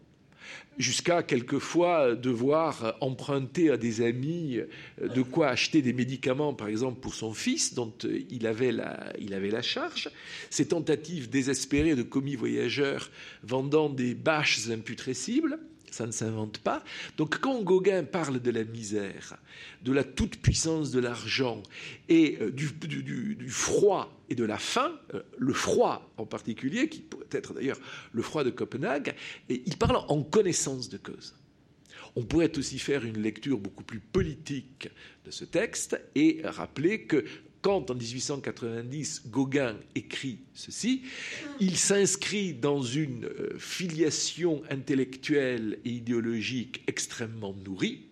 [0.78, 4.60] jusqu'à quelquefois devoir emprunter à des amis
[5.00, 7.92] de quoi acheter des médicaments, par exemple pour son fils, dont
[8.30, 10.10] il avait la, il avait la charge.
[10.50, 13.10] Ces tentatives désespérées de commis voyageurs
[13.42, 15.58] vendant des bâches imputrescibles,
[15.90, 16.82] ça ne s'invente pas.
[17.16, 19.38] Donc quand Gauguin parle de la misère,
[19.82, 21.62] de la toute-puissance de l'argent
[22.08, 27.26] et euh, du, froid et de la faim, euh, le froid en particulier, qui pourrait
[27.32, 27.80] être d'ailleurs
[28.12, 29.14] le froid de Copenhague,
[29.48, 31.34] il parle en connaissance de cause.
[32.18, 34.88] On pourrait aussi faire une lecture beaucoup plus politique
[35.26, 37.24] de ce texte et rappeler que
[37.62, 41.02] quand en 1890 Gauguin écrit ceci,
[41.60, 48.06] il s'inscrit dans une euh, filiation intellectuelle et idéologique extrêmement nourrie,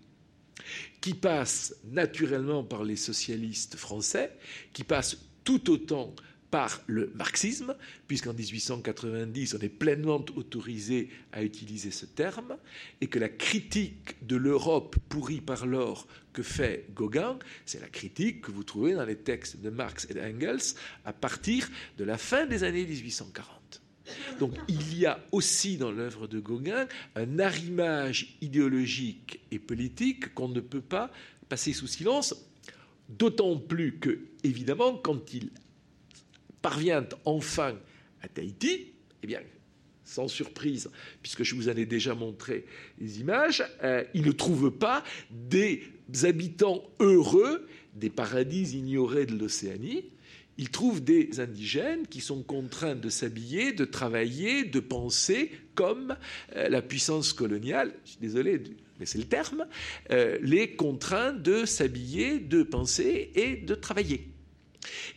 [1.01, 4.33] qui passe naturellement par les socialistes français,
[4.73, 6.15] qui passe tout autant
[6.55, 7.75] par le marxisme,
[8.07, 12.57] puisqu'en 1890, on est pleinement autorisé à utiliser ce terme,
[13.01, 18.43] et que la critique de l'Europe pourrie par l'or que fait Gauguin, c'est la critique
[18.43, 22.47] que vous trouvez dans les textes de Marx et d'Engels à partir de la fin
[22.47, 23.83] des années 1840.
[24.39, 26.87] Donc il y a aussi dans l'œuvre de Gauguin
[27.17, 31.11] un arrimage idéologique et politique qu'on ne peut pas
[31.49, 32.47] passer sous silence,
[33.09, 35.51] d'autant plus que, évidemment, quand il
[36.65, 37.77] parvient enfin
[38.23, 39.43] à Tahiti, eh bien,
[40.03, 40.89] sans surprise,
[41.21, 42.65] puisque je vous en ai déjà montré
[42.99, 45.83] les images, euh, il ne trouve pas des
[46.23, 50.07] habitants heureux des paradis ignorés de l'Océanie.
[50.57, 56.17] Il trouve des indigènes qui sont contraints de s'habiller, de travailler, de penser comme
[56.57, 58.63] euh, la puissance coloniale, je suis désolé,
[58.99, 59.67] mais c'est le terme,
[60.11, 64.34] euh, les contraint de s'habiller, de penser et de travailler.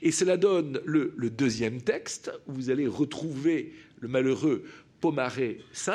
[0.02, 4.64] Et cela donne le, deuxième texte, où vous allez retrouver le malheureux
[5.02, 5.92] Pomaré V,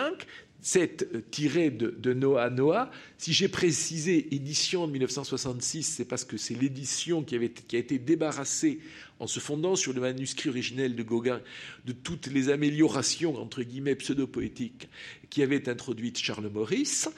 [0.63, 2.91] c'est euh, tiré de, Noah Noah.
[3.19, 7.99] Si j'ai précisé édition de 1966, c'est parce que c'est l'édition qui, qui a été
[7.99, 8.79] débarrassée
[9.19, 11.41] en se fondant sur le manuscrit originel de Gauguin
[11.85, 14.89] de toutes les améliorations, entre guillemets, pseudo-poétiques
[15.31, 17.09] qui avaient introduites Charles Maurice.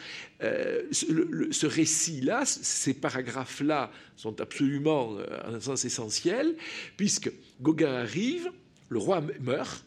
[0.43, 6.57] Euh, ce, récit-là, ces paragraphes-là sont absolument, euh, en un sens essentiel,
[6.97, 7.31] puisque
[7.61, 8.51] Gauguin arrive,
[8.89, 9.85] le roi meurt,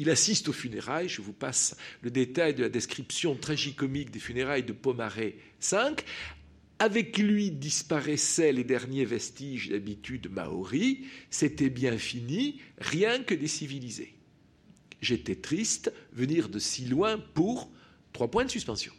[0.00, 1.10] il assiste aux funérailles.
[1.10, 5.76] Je vous passe le détail de la description tragicomique des funérailles de Pomaré V.
[6.78, 11.04] Avec lui disparaissaient les derniers vestiges d'habitude maori.
[11.28, 14.14] C'était bien fini, rien que des civilisés.
[15.02, 17.70] J'étais triste venir de si loin pour
[18.14, 18.94] trois points de suspension.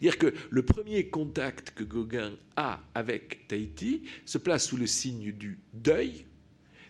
[0.00, 5.30] Dire que le premier contact que Gauguin a avec Tahiti se place sous le signe
[5.30, 6.26] du deuil,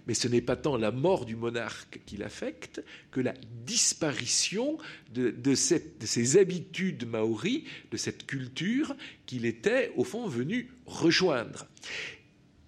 [0.09, 3.35] mais ce n'est pas tant la mort du monarque qui l'affecte que la
[3.67, 4.79] disparition
[5.13, 11.67] de, ses habitudes maoris, de cette culture qu'il était au fond venu rejoindre.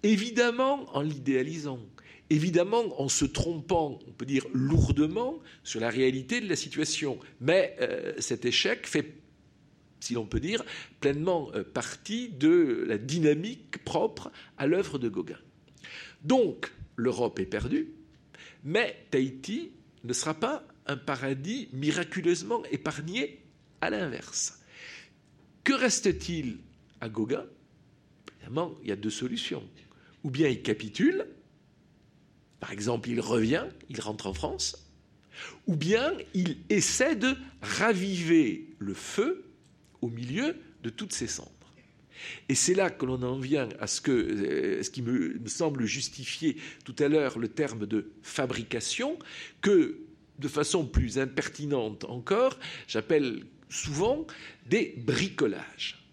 [0.03, 1.79] Évidemment en l'idéalisant,
[2.29, 7.17] évidemment en se trompant, on peut dire lourdement, sur la réalité de la situation.
[7.39, 9.15] Mais euh, cet échec fait
[9.99, 10.63] si l'on peut dire,
[10.99, 15.37] pleinement euh, partie de la dynamique propre à l'œuvre de Gauguin.
[16.23, 17.89] Donc, l'Europe est perdue,
[18.63, 19.71] mais Tahiti
[20.03, 23.41] ne sera pas un paradis miraculeusement épargné
[23.81, 24.59] à l'inverse.
[25.63, 26.59] Que reste-t-il
[26.99, 27.45] à Gauguin
[28.39, 29.63] Évidemment, il y a deux solutions.
[30.23, 31.27] Ou bien il capitule,
[32.59, 34.87] par exemple, il revient, il rentre en France,
[35.67, 39.45] ou bien il essaie de raviver le feu
[40.01, 41.51] au milieu de toutes ces cendres.
[42.49, 46.57] Et c'est là que l'on en vient à ce, que, euh, qui me, semble justifier
[46.85, 49.17] tout à l'heure le terme de fabrication,
[49.61, 49.99] que
[50.39, 52.57] de façon plus impertinente encore,
[52.87, 54.25] j'appelle souvent
[54.67, 56.03] des bricolages.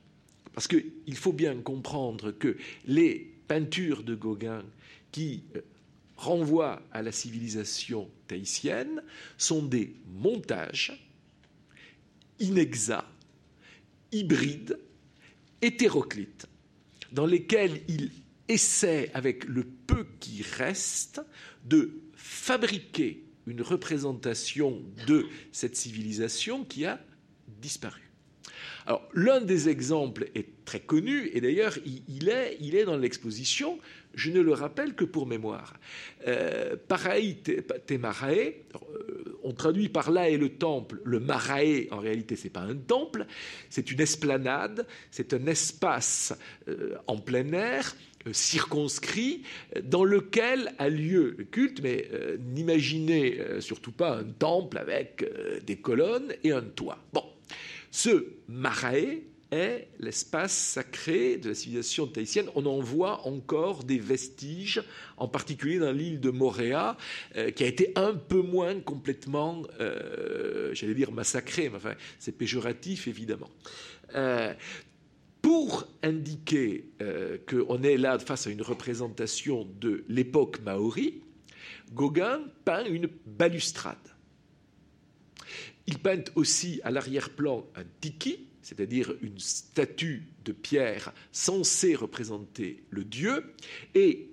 [0.54, 4.64] Parce qu'il faut bien comprendre que les peintures de Gauguin
[5.12, 5.60] qui euh,
[6.16, 9.02] renvoient à la civilisation tahitienne
[9.36, 11.08] sont des montages
[12.40, 13.06] inexacts,
[14.12, 14.78] hybrides,
[15.62, 16.46] hétéroclites,
[17.12, 18.10] dans lesquels il
[18.48, 21.20] essaie, avec le peu qui reste,
[21.64, 27.00] de fabriquer une représentation de cette civilisation qui a
[27.60, 28.02] disparu.
[29.12, 33.78] L'un des exemples est très connu, et d'ailleurs, il, il est dans l'exposition,
[34.18, 35.74] je ne le rappelle que pour mémoire.
[36.26, 36.74] Euh,
[37.86, 41.00] Temarae, euh, on traduit par là et le temple.
[41.04, 43.26] Le Marae, en réalité, ce n'est pas un temple,
[43.70, 47.96] c'est une esplanade, c'est un espace euh, en plein air,
[48.32, 49.44] circonscrit,
[49.84, 55.24] dans lequel a lieu le culte, mais n'imaginez surtout pas un temple avec
[55.64, 56.98] des colonnes et un toit.
[57.12, 57.24] Bon,
[57.90, 62.48] ce Marae est l'espace sacré de la civilisation tahitienne.
[62.54, 64.82] On en voit encore des vestiges,
[65.16, 66.96] en particulier dans l'île de Moréa,
[67.36, 71.78] euh, qui a été un peu moins complètement, euh, j'allais dire, massacrée, mais
[72.18, 73.50] c'est péjoratif, évidemment.
[74.14, 74.52] Euh,
[75.40, 76.84] pour indiquer
[77.48, 81.22] qu'on est là face à une représentation de l'époque maori,
[81.92, 83.96] Gauguin peint une balustrade.
[85.86, 93.02] Il peint aussi à l'arrière-plan un tiki, c'est-à-dire une statue de pierre censée représenter le
[93.02, 93.54] dieu,
[93.94, 94.28] et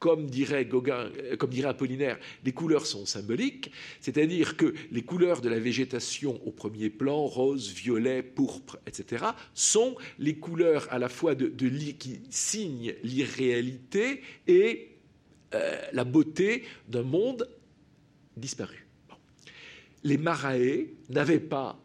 [0.00, 5.42] comme dirait Gauguin, euh, comme dirait Apollinaire, les couleurs sont symboliques, c'est-à-dire que les couleurs
[5.42, 11.08] de la végétation au premier plan, rose, violet, pourpre, etc., sont les couleurs à la
[11.08, 14.96] fois qui signent l'irréalité et
[15.54, 17.48] euh, la beauté d'un monde
[18.36, 18.84] disparu
[20.04, 21.80] les Marae n'avaient pas,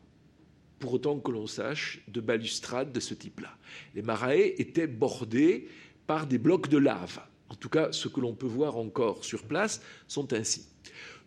[0.80, 3.56] pour autant que l'on sache, de balustrade de ce type-là.
[3.96, 5.68] Les Marae étaient bordés
[6.08, 7.20] par des blocs de lave.
[7.50, 10.68] En tout cas, ce que l'on peut voir encore sur place sont ainsi.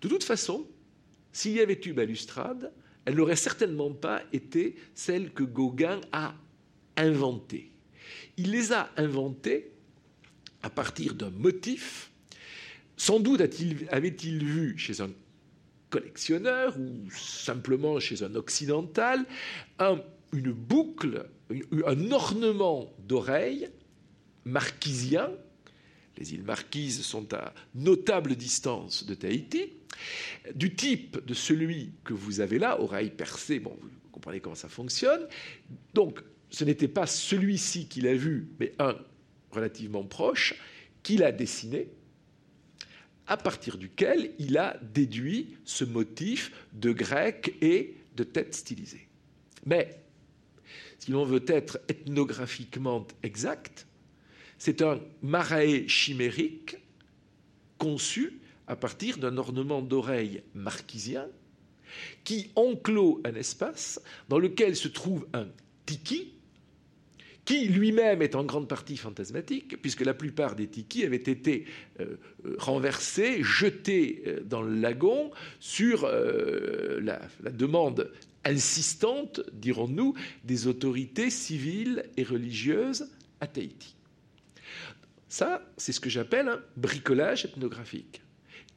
[0.00, 0.66] De toute façon,
[1.32, 2.72] s'il y avait eu balustrade,
[3.04, 6.34] elle n'aurait certainement pas été celle que Gauguin a
[6.96, 7.70] inventée.
[8.36, 9.72] Il les a inventées
[10.62, 12.10] à partir d'un motif.
[12.96, 15.10] Sans doute avait-il vu chez un
[15.92, 19.24] collectionneur ou simplement chez un occidental,
[20.32, 21.28] une boucle,
[21.86, 23.68] un ornement d'oreille
[24.44, 25.30] marquisien.
[26.18, 29.72] Les îles Marquises sont à notable distance de Tahiti,
[30.54, 34.68] du type de celui que vous avez là, oreille percée, bon, vous comprenez comment ça
[34.68, 35.26] fonctionne.
[35.94, 38.96] Donc, ce n'était pas celui-ci qu'il a vu, mais un
[39.50, 40.54] relativement proche,
[41.02, 41.88] qu'il a dessiné,
[43.26, 49.08] à partir duquel il a déduit ce motif de grec et de tête stylisée.
[49.64, 50.00] Mais,
[50.98, 53.86] si l'on veut être ethnographiquement exact,
[54.58, 56.76] c'est un marae chimérique
[57.78, 61.26] conçu à partir d'un ornement d'oreille marquisien
[62.24, 65.48] qui enclôt un espace dans lequel se trouve un
[65.84, 66.31] tiki,
[67.44, 71.64] qui lui-même est en grande partie fantasmatique, puisque la plupart des tikis avaient été
[72.00, 78.12] euh, euh, renversés, jetés euh, dans le lagon sur la, la, demande
[78.44, 83.96] insistante, dirons-nous, des autorités civiles et religieuses à Tahiti.
[85.28, 88.22] Ça, c'est ce que j'appelle un bricolage ethnographique.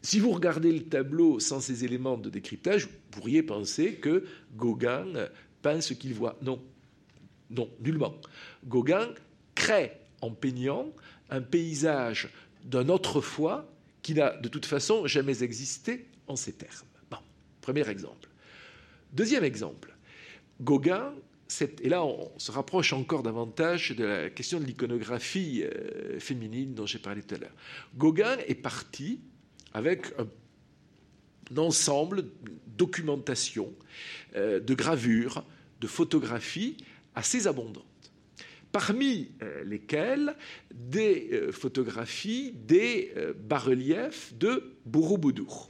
[0.01, 4.23] Si vous regardez le tableau sans ces éléments de décryptage, vous pourriez penser que
[4.55, 5.07] Gauguin
[5.61, 6.37] peint ce qu'il voit.
[6.43, 6.61] Non,
[7.49, 8.15] non, nullement.
[8.65, 9.09] Gauguin
[9.53, 10.87] crée en peignant
[11.29, 12.29] un paysage
[12.63, 13.69] d'un autrefois
[14.01, 16.87] qui n'a de toute façon jamais existé en ces termes.
[17.09, 17.17] Bon,
[17.61, 18.29] premier exemple.
[19.13, 19.95] Deuxième exemple.
[20.61, 21.13] Gauguin,
[21.81, 26.85] et là on se rapproche encore davantage de la question de l'iconographie euh, féminine dont
[26.85, 27.55] j'ai parlé tout à l'heure.
[27.95, 29.19] Gauguin est parti
[29.73, 32.31] avec un, ensemble de
[32.77, 33.71] documentation,
[34.35, 35.43] euh, de gravures,
[35.81, 36.77] de photographies
[37.15, 37.83] assez abondantes.
[38.71, 40.35] Parmi euh, lesquelles
[40.73, 45.69] des euh, photographies des bas-reliefs de Borobudur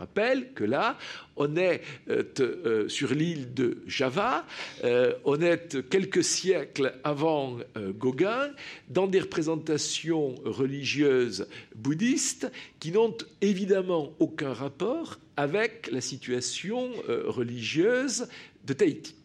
[0.00, 0.96] rappelle que là,
[1.36, 4.46] on est euh, euh, sur l'île de Java,
[4.82, 8.50] euh, on est quelques siècles avant Gauguin,
[8.88, 16.90] dans des représentations religieuses bouddhistes qui n'ont évidemment aucun rapport avec la situation
[17.26, 18.28] religieuse
[18.64, 19.19] de Tahiti.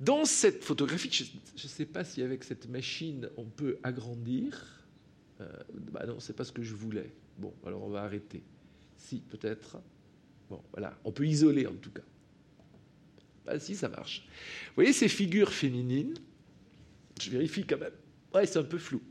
[0.00, 1.24] Dans cette photographie, je
[1.64, 4.84] ne sais pas si avec cette machine on peut agrandir.
[5.92, 7.12] bah non, c'est pas ce que je voulais.
[7.38, 8.42] Bon, alors on va arrêter.
[8.96, 9.78] Si, peut-être.
[10.48, 10.98] Bon, voilà.
[11.04, 12.02] On peut isoler en tout cas.
[13.46, 14.26] Ah, si, ça marche.
[14.68, 16.14] Vous voyez ces figures féminines?
[17.20, 17.92] Je vérifie quand même.
[18.34, 19.02] Ouais, c'est un peu flou.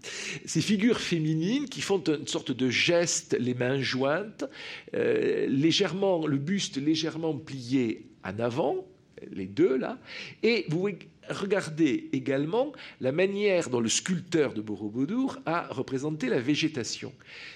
[0.46, 4.46] Ces figures féminines qui font une sorte de geste, les mains jointes,
[4.94, 8.88] euh, légèrement, le buste légèrement plié en avant,
[9.32, 10.00] les deux là,
[10.44, 10.90] et vous
[11.30, 17.14] regardez également la manière dont le sculpteur de Borobudur a représenté la végétation.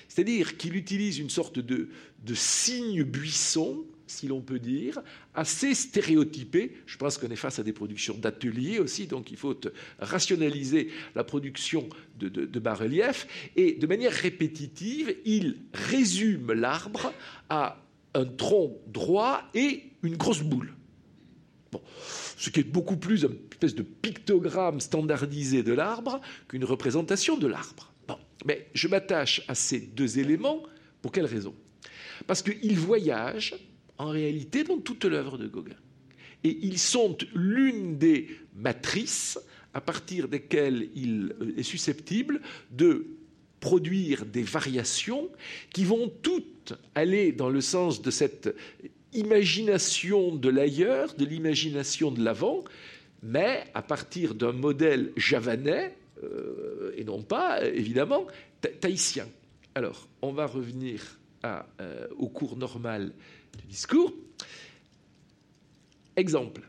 [0.07, 1.89] C'est-à-dire qu'il utilise une sorte de,
[2.23, 5.01] de signe buisson, si l'on peut dire,
[5.33, 6.73] assez stéréotypé.
[6.85, 9.59] Je pense qu'on est face à des productions d'ateliers aussi, donc il faut
[9.99, 11.87] rationaliser la production
[12.19, 13.27] de, de bas-relief.
[13.55, 17.11] Et de manière répétitive, il résume l'arbre
[17.49, 20.73] à un tronc droit et une grosse boule.
[22.37, 27.47] Ce qui est beaucoup plus une espèce de pictogramme standardisé de l'arbre qu'une représentation de
[27.47, 27.93] l'arbre.
[28.45, 30.63] Mais je m'attache à ces deux éléments
[31.01, 31.55] pour quelle raison?
[32.27, 33.55] Parce qu'ils voyagent
[33.97, 35.75] en réalité dans toute l'œuvre de Gauguin.
[36.43, 39.39] Et ils sont l'une des matrices
[39.73, 43.07] à partir desquelles il est susceptible de
[43.59, 45.29] produire des variations
[45.73, 48.53] qui vont toutes aller dans le sens de cette
[49.13, 52.63] imagination de l'ailleurs, de l'imagination de l'avant,
[53.21, 58.27] mais à partir d'un modèle javanais, euh, et non pas, évidemment,
[58.81, 59.27] tahitien.
[59.75, 63.11] Alors, on va revenir euh, au cours normal
[63.57, 64.13] du discours.
[66.15, 66.61] Exemple.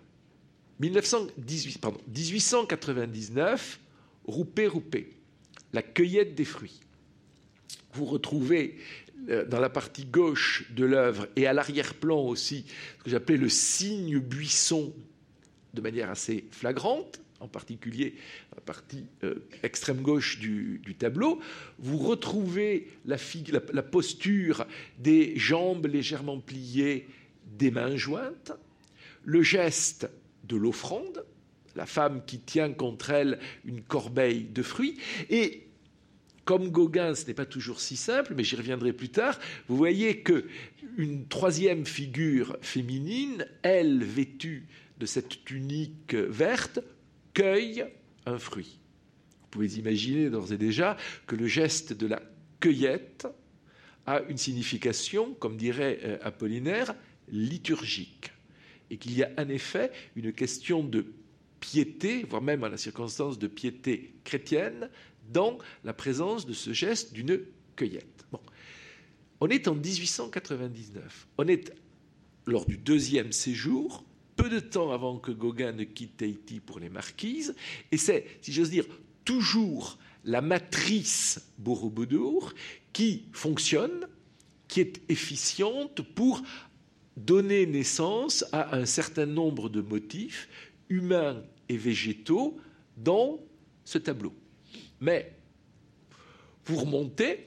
[0.81, 3.81] 1918, pardon, 1899,
[4.27, 5.11] Roupé Roupé,
[5.73, 6.81] la cueillette des fruits.
[7.93, 8.77] Vous retrouvez
[9.49, 12.67] dans la partie gauche de l'œuvre et à l'arrière-plan aussi
[12.99, 14.93] ce que j'appelais le signe buisson
[15.75, 18.15] de manière assez flagrante, en particulier
[18.55, 21.41] la partie euh, extrême gauche du, tableau,
[21.79, 23.19] vous retrouvez la,
[23.83, 24.67] posture
[24.99, 27.07] des jambes légèrement pliées,
[27.59, 28.53] des mains jointes,
[29.25, 30.09] le geste
[30.45, 31.25] de l'offrande,
[31.77, 34.97] la femme qui tient contre elle une corbeille de fruits,
[35.29, 35.64] et
[36.45, 39.39] comme Gauguin, ce n'est pas toujours si simple, mais j'y reviendrai plus tard.
[39.69, 40.45] Vous voyez que
[40.97, 44.67] une troisième figure féminine, elle vêtue
[44.99, 46.81] de cette tunique verte,
[47.33, 47.85] cueille
[48.27, 48.79] un fruit.
[49.43, 52.23] Vous pouvez imaginer d'ores et déjà que le geste de la
[52.61, 53.27] cueillette
[54.07, 56.95] a une signification, comme dirait euh, Apollinaire,
[57.31, 58.33] liturgique,
[58.91, 61.07] et qu'il y a en effet une question de
[61.61, 64.91] piété, voire même à la circonstance de piété chrétienne,
[65.33, 67.41] dans la présence de ce geste d'une
[67.77, 68.27] cueillette.
[69.41, 71.29] On est en 1899.
[71.39, 71.75] On est
[72.47, 74.05] lors du deuxième séjour,
[74.37, 77.55] peu de temps avant que Gauguin ne quitte Tahiti pour les Marquises,
[77.93, 78.87] et c'est, si j'ose dire,
[79.25, 82.55] toujours la matrice Borobudur
[82.93, 84.09] qui fonctionne,
[84.69, 86.43] qui est efficiente pour
[87.17, 90.49] donné naissance à un certain nombre de motifs
[90.89, 92.59] humains et végétaux
[92.97, 93.39] dans
[93.85, 94.33] ce tableau.
[95.05, 95.31] Mais
[96.65, 97.47] vous remontez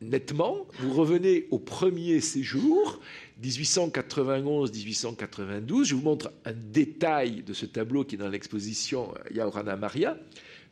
[0.00, 3.00] nettement, vous revenez au premier séjour,
[3.40, 5.84] 1891-1892.
[5.84, 10.18] Je vous montre un détail de ce tableau qui est dans l'exposition Yaurana Maria.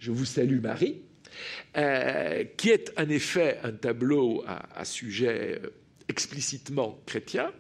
[0.00, 1.02] Je vous salue Marie,
[1.76, 5.68] euh, qui est en effet un tableau à, sujet euh,
[6.08, 7.52] explicitement chrétien,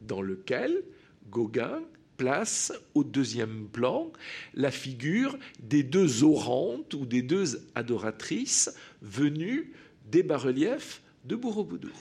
[0.00, 0.84] dans lequel
[1.28, 1.82] Gauguin
[2.20, 4.12] place au deuxième plan
[4.52, 9.72] la figure des deux orantes ou des deux adoratrices venues
[10.04, 11.96] des bas-reliefs de Borobudur.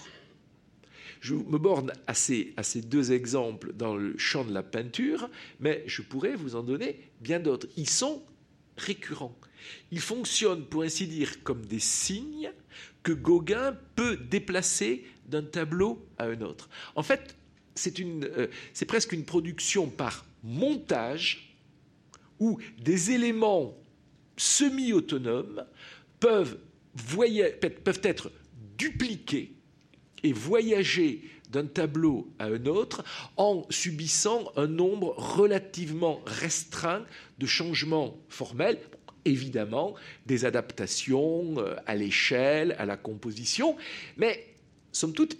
[1.22, 5.30] Je me borne à ces, à ces, deux exemples dans le champ de la peinture,
[5.62, 7.68] mais je pourrais vous en donner bien d'autres.
[7.78, 8.22] Ils sont
[8.76, 9.38] récurrents.
[9.92, 12.52] Ils fonctionnent, pour ainsi dire, comme des signes
[13.04, 16.70] que Gauguin peut déplacer d'un tableau à un autre.
[16.96, 17.38] En fait,
[18.74, 21.56] c'est presque une production par montage
[22.40, 23.76] où des éléments
[24.38, 25.66] semi-autonomes
[26.20, 26.58] peuvent,
[27.84, 28.32] peuvent être
[28.78, 29.54] dupliqués
[30.24, 33.04] et voyager d'un tableau à un autre
[33.38, 37.06] en subissant un nombre relativement restreint
[37.40, 38.80] de changements formels,
[39.26, 43.76] évidemment des adaptations euh, à l'échelle, à la composition,
[44.18, 44.46] mais
[44.92, 45.38] somme toute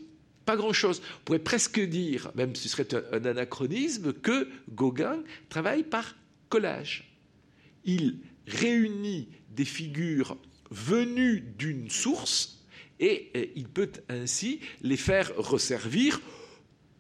[0.50, 1.04] pas grand-chose.
[1.04, 6.16] On pourrait presque dire, même ce serait un, anachronisme, que Gauguin travaille par
[6.50, 7.14] collage.
[7.86, 10.38] Il réunit des figures
[10.72, 12.66] venues d'une source
[13.00, 16.20] et, et il peut ainsi les faire resservir,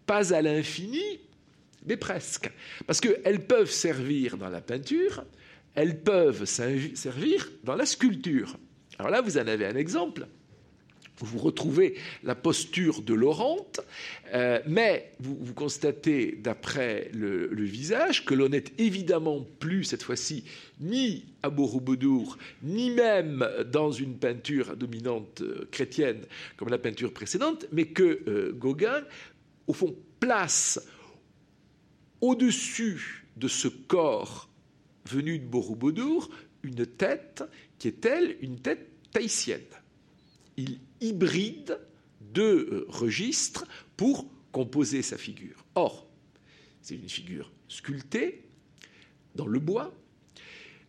[0.05, 1.19] pas à l'infini,
[1.87, 2.51] mais presque.
[2.85, 5.23] Parce qu'elles peuvent servir dans la peinture,
[5.73, 8.59] elles peuvent servir dans la sculpture.
[8.99, 10.27] Alors là, vous en avez un exemple
[11.19, 13.81] vous retrouvez la posture de Laurente,
[14.33, 20.45] euh, mais vous, constatez d'après le, visage que l'on n'est évidemment plus cette fois-ci
[20.79, 26.21] ni à Borobudur, ni même dans une peinture dominante euh, chrétienne
[26.57, 29.03] comme la peinture précédente, mais que euh, Gauguin,
[29.67, 30.79] au fond, place
[32.21, 34.49] au-dessus de ce corps
[35.05, 36.29] venu de Borobudur
[36.63, 37.43] une tête
[37.77, 39.61] qui est elle une tête tahitienne.
[40.57, 41.79] Il hybride
[42.21, 43.65] deux euh, registres
[43.97, 45.65] pour composer sa figure.
[45.75, 46.07] Or,
[46.81, 48.43] c'est une figure sculptée
[49.35, 49.93] dans le bois.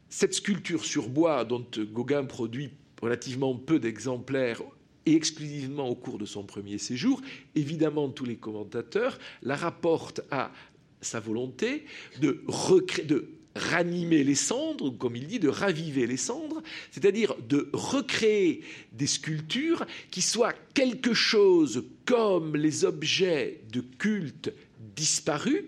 [0.09, 4.63] Cette sculpture sur bois dont Gauguin produit relativement peu d'exemplaires
[5.07, 7.21] et exclusivement au cours de son premier séjour,
[7.55, 10.53] évidemment tous les commentateurs la rapportent à
[11.01, 11.85] sa volonté
[12.21, 17.69] de, recréer, de ranimer les cendres, comme il dit, de raviver les cendres, c'est-à-dire de
[17.73, 24.53] recréer des sculptures qui soient quelque chose comme les objets de culte
[24.97, 25.65] disparus,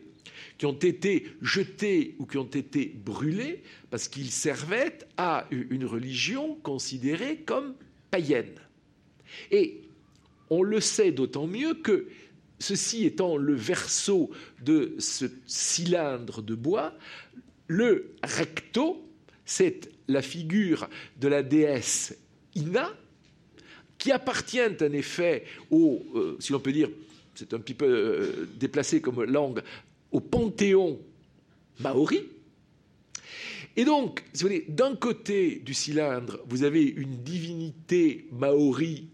[0.59, 6.55] qui ont été jetés ou qui ont été brûlés parce qu'ils servaient à une religion
[6.63, 7.75] considérée comme
[8.11, 8.55] païenne.
[9.51, 9.83] Et
[10.51, 12.07] on le sait d'autant mieux que
[12.63, 14.31] ceci étant le verso
[14.63, 16.95] de ce cylindre de bois,
[17.73, 19.03] le recto,
[19.47, 22.15] c'est la figure de la déesse
[22.55, 22.91] Ina,
[23.97, 26.91] qui appartient en effet au, euh, si l'on peut dire,
[27.35, 29.63] c'est un petit peu euh, déplacé comme langue,
[30.11, 31.01] au panthéon
[31.81, 32.21] maori.
[33.75, 39.09] Et donc, si vous voulez, d'un côté du cylindre, vous avez une divinité maori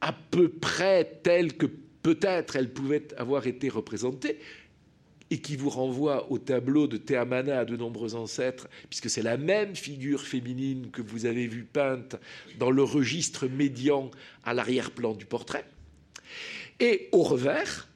[0.00, 1.66] à peu près telle que
[2.02, 4.38] peut-être elle pouvait avoir été représentée,
[5.30, 9.36] et qui vous renvoie au tableau de Théamana à de nombreux ancêtres, puisque c'est la
[9.36, 12.16] même figure féminine que vous avez vue peinte
[12.58, 14.10] dans le registre médian
[14.44, 15.64] à l'arrière-plan du portrait.
[16.80, 17.88] Et au revers,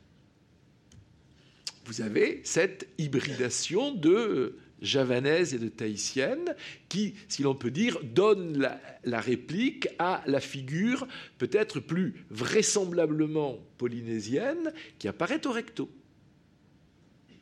[1.84, 6.56] vous avez cette hybridation de javanaise et de tahitienne
[6.88, 11.06] qui, si l'on peut dire, donne la, la, réplique à la figure
[11.38, 15.88] peut-être plus vraisemblablement polynésienne qui apparaît au recto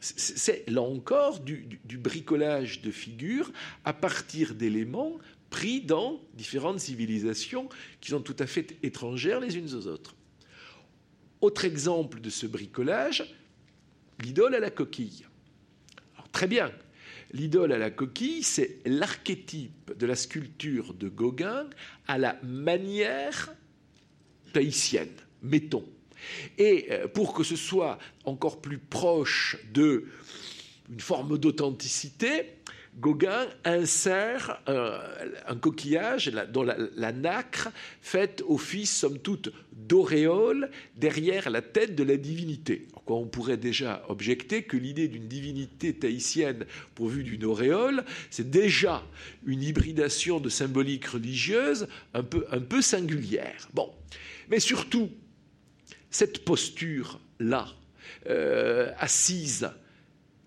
[0.01, 3.53] c'est là encore du, bricolage de figures
[3.85, 5.19] à partir d'éléments
[5.51, 7.69] pris dans différentes civilisations
[8.01, 10.15] qui sont tout à fait étrangères les unes aux autres.
[11.41, 13.35] Autre exemple de ce bricolage,
[14.23, 15.27] l'idole à la coquille.
[16.33, 16.71] très bien,
[17.33, 21.69] l'idole à la coquille, c'est l'archétype de la sculpture de Gauguin
[22.07, 23.55] à la manière
[24.53, 25.09] tahitienne,
[25.43, 25.87] mettons.
[26.59, 30.05] Et euh, pour que ce soit encore plus proche de
[30.91, 32.47] une forme d'authenticité,
[32.99, 37.69] Gauguin insère un, coquillage dont la, nacre
[38.01, 42.89] fait office, somme toute, d'auréole derrière la tête de la divinité.
[43.07, 49.05] on pourrait déjà objecter que l'idée d'une divinité tahitienne pourvue d'une auréole, c'est déjà
[49.47, 53.69] une hybridation de symbolique religieuse un peu, un peu singulière.
[53.73, 53.91] Bon.
[54.51, 55.11] Mais surtout,
[56.11, 57.69] cette posture-là,
[58.27, 59.71] euh, assise,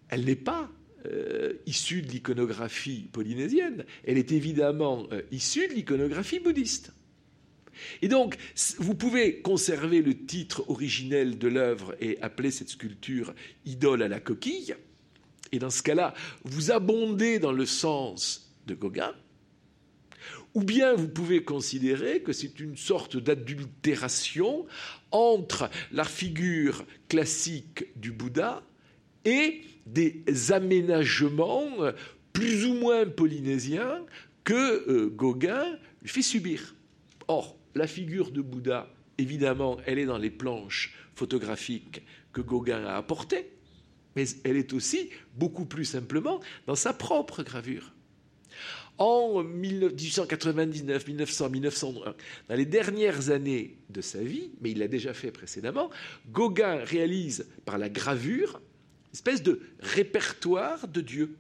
[0.09, 0.69] elle n'est pas
[1.05, 6.91] euh, issue de l'iconographie polynésienne, elle est évidemment euh, issue de l'iconographie bouddhiste.
[8.01, 8.37] Et donc,
[8.77, 13.33] vous pouvez conserver le titre originel de l'œuvre et appeler cette sculpture
[13.65, 14.75] idole à la coquille,
[15.51, 19.13] et dans ce cas-là, vous abondez dans le sens de Gauguin,
[20.53, 24.65] ou bien vous pouvez considérer que c'est une sorte d'adultération
[25.11, 28.63] entre la figure classique du Bouddha
[29.25, 31.69] et des aménagements
[32.33, 34.05] plus ou moins polynésiens
[34.43, 35.65] que euh, Gauguin
[36.01, 36.75] lui fait subir.
[37.27, 42.01] Or, la figure de Bouddha, évidemment, elle est dans les planches photographiques
[42.33, 43.51] que Gauguin a apportées,
[44.15, 47.92] mais elle est aussi beaucoup plus simplement dans sa propre gravure.
[48.99, 52.15] En 1899, 1900, 1901,
[52.47, 55.89] dans les dernières années de sa vie, mais il l'a déjà fait précédemment,
[56.31, 58.61] Gauguin réalise par la gravure
[59.13, 61.35] une espèce de répertoire de Dieu.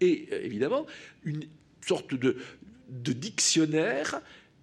[0.00, 0.86] Et euh, évidemment,
[1.24, 1.44] une
[1.86, 2.36] sorte de,
[2.88, 4.20] dictionnaire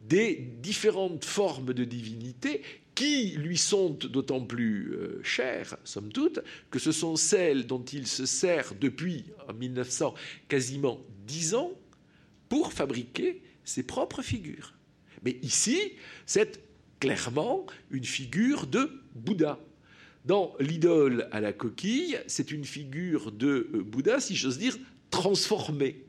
[0.08, 2.62] des différentes formes de divinité
[2.96, 6.40] qui lui sont d'autant plus euh, chères, somme toute,
[6.72, 10.16] que ce sont celles dont il se sert depuis, en 1900,
[10.48, 11.72] quasiment dix ans,
[12.50, 14.74] pour fabriquer ses propres figures.
[15.24, 15.78] Mais ici,
[16.26, 16.64] c'est
[17.00, 19.60] clairement une figure de Bouddha.
[20.26, 24.78] Dans l'idole à la coquille, c'est une figure de euh, Bouddha, si j'ose dire,
[25.10, 26.06] transformée,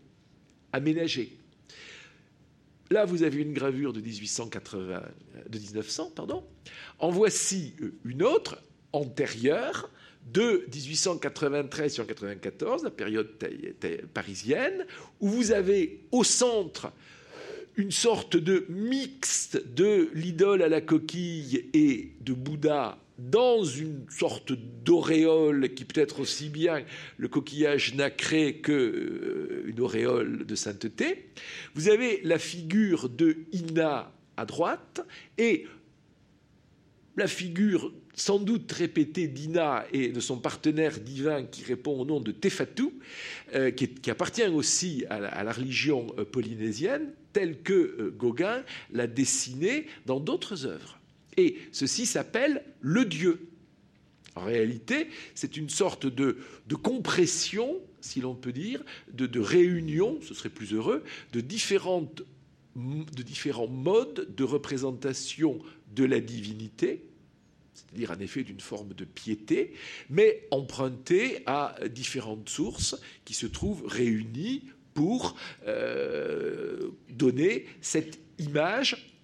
[0.73, 1.37] aménagée.
[2.91, 5.03] Là, vous avez une gravure de, 1880,
[5.49, 6.13] de 1900.
[6.17, 6.45] Pardon.
[6.99, 8.61] En voici euh, une autre,
[8.93, 9.91] antérieure,
[10.33, 13.29] de 1893-94, la période
[14.13, 14.85] parisienne,
[15.21, 16.93] où vous avez au centre
[17.77, 24.53] une sorte de mixte de l'idole à la coquille et de Bouddha dans une sorte
[24.85, 26.85] d'auréole qui peut être aussi bien
[27.17, 31.31] le coquillage nacré que euh, une auréole de sainteté.
[31.75, 35.05] Vous avez la figure de Ina à droite
[35.37, 35.67] et
[37.17, 42.21] la figure sans doute répétée d'Ina et de son partenaire divin qui répond au nom
[42.21, 42.91] de Tefatu,
[43.55, 50.19] euh, qui, appartient aussi à la, religion euh, polynésienne, telle que Gauguin l'a dessinée dans
[50.19, 50.99] d'autres œuvres.
[51.37, 53.49] Et ceci s'appelle le Dieu.
[54.35, 56.39] En réalité, c'est une sorte de,
[56.83, 62.09] compression, si l'on peut dire, de, réunion, ce serait plus heureux, de différents
[63.69, 65.61] modes de représentation
[65.95, 67.08] de la divinité,
[67.79, 69.75] c'est-à-dire en effet d'une forme de piété,
[70.11, 74.65] mais empruntée à différentes sources qui se trouvent réunies
[74.95, 79.15] pour euh, donner cette image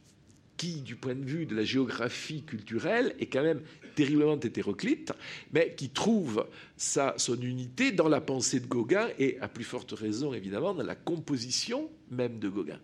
[0.57, 3.61] qui, du point de vue de la géographie culturelle, est quand même
[3.97, 5.13] terriblement hétéroclite,
[5.53, 6.47] mais qui trouve
[6.77, 10.85] sa, son unité dans la pensée de Gauguin et, à plus forte raison, évidemment, dans
[10.85, 12.81] la composition même de Gauguin.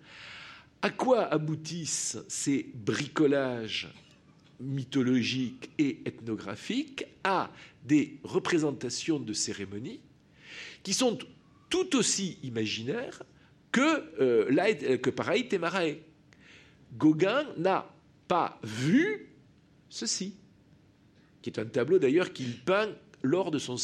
[0.83, 3.89] À quoi aboutissent ces bricolages
[4.61, 7.51] mythologiques et ethnographiques À
[7.85, 10.01] des représentations de cérémonies
[10.83, 11.19] qui sont
[11.69, 13.23] tout aussi imaginaires
[13.73, 15.99] que, euh, que pareil Temarae.
[16.97, 17.89] Gauguin n'a
[18.27, 19.29] pas vu
[19.89, 20.35] ceci,
[21.43, 22.91] qui est un tableau d'ailleurs qu'il peint
[23.23, 23.77] lors de son,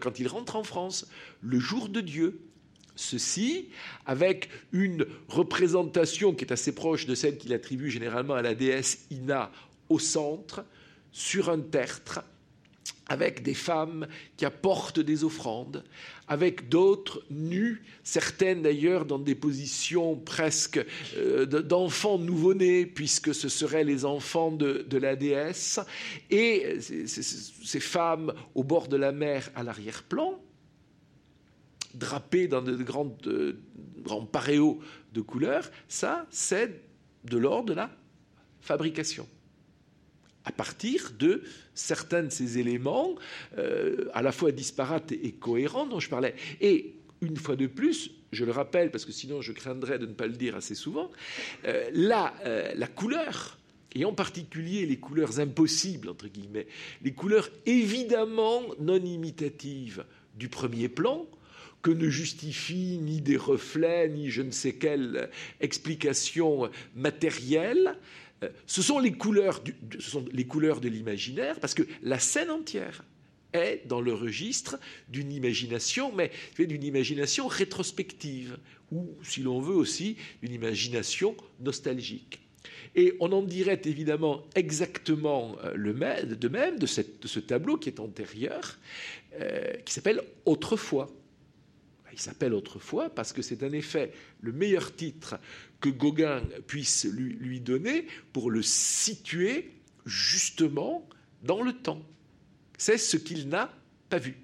[0.00, 1.06] quand il rentre en France,
[1.42, 2.40] le jour de Dieu.
[2.94, 3.70] Ceci
[4.04, 9.06] avec une représentation qui est assez proche de celle qu'il attribue généralement à la déesse
[9.10, 9.50] Ina
[9.92, 10.64] au centre,
[11.12, 12.24] sur un tertre,
[13.06, 15.84] avec des femmes qui apportent des offrandes,
[16.28, 20.80] avec d'autres nues, certaines d'ailleurs dans des positions presque
[21.16, 25.78] euh, d'enfants nouveau-nés, puisque ce seraient les enfants de, la déesse,
[26.30, 30.40] et ces femmes au bord de la mer à l'arrière-plan,
[31.94, 33.60] drapées dans de grandes, euh,
[33.98, 34.80] grands paréos
[35.12, 36.80] de couleurs, ça, c'est
[37.24, 37.90] de l'ordre de la
[38.62, 39.28] fabrication
[40.44, 41.42] à partir de
[41.74, 43.14] certains de ces éléments,
[43.58, 46.34] euh, à la fois disparates et cohérents dont je parlais.
[46.60, 50.12] Et une fois de plus, je le rappelle, parce que sinon je craindrais de ne
[50.12, 51.10] pas le dire assez souvent,
[51.66, 53.58] euh, la, euh, la couleur,
[53.94, 56.66] et en particulier les couleurs impossibles, entre guillemets,
[57.02, 60.04] les couleurs évidemment non imitatives
[60.36, 61.26] du premier plan,
[61.82, 65.28] que ne justifie ni des reflets, ni je ne sais quelle
[65.60, 67.98] explication matérielle.
[68.42, 69.62] Euh, ce sont les couleurs,
[69.98, 73.04] ce sont les couleurs de l'imaginaire, parce que la scène entière
[73.52, 74.78] est dans le registre
[75.08, 78.58] d'une imagination, mais d'une imagination rétrospective,
[78.90, 82.40] ou, si l'on veut aussi, d'une imagination nostalgique.
[82.94, 87.88] Et on en dirait évidemment exactement euh, le même, de même de, ce tableau qui
[87.88, 88.78] est antérieur,
[89.40, 91.10] euh, qui s'appelle Autrefois.
[92.12, 94.12] Il s'appelle Autrefois parce que c'est en effet
[94.42, 95.36] le meilleur titre
[95.82, 99.72] que Gauguin puisse lui, donner pour le situer
[100.06, 101.06] justement
[101.42, 102.00] dans le temps.
[102.78, 103.74] C'est ce qu'il n'a
[104.08, 104.36] pas vu.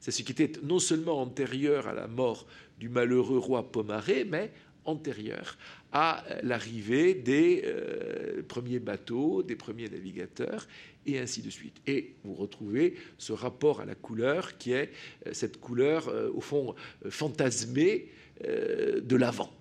[0.00, 2.46] C'est ce qui était non seulement antérieur à la mort
[2.78, 4.52] du malheureux roi Pomaré, mais
[4.84, 5.56] antérieur
[5.92, 10.66] à l'arrivée des euh, premiers bateaux, des premiers navigateurs,
[11.06, 11.80] et ainsi de suite.
[11.86, 14.90] Et vous retrouvez ce rapport à la couleur qui est
[15.26, 16.74] euh, cette couleur, euh, au fond,
[17.08, 18.08] fantasmée
[18.42, 19.52] de l'avant.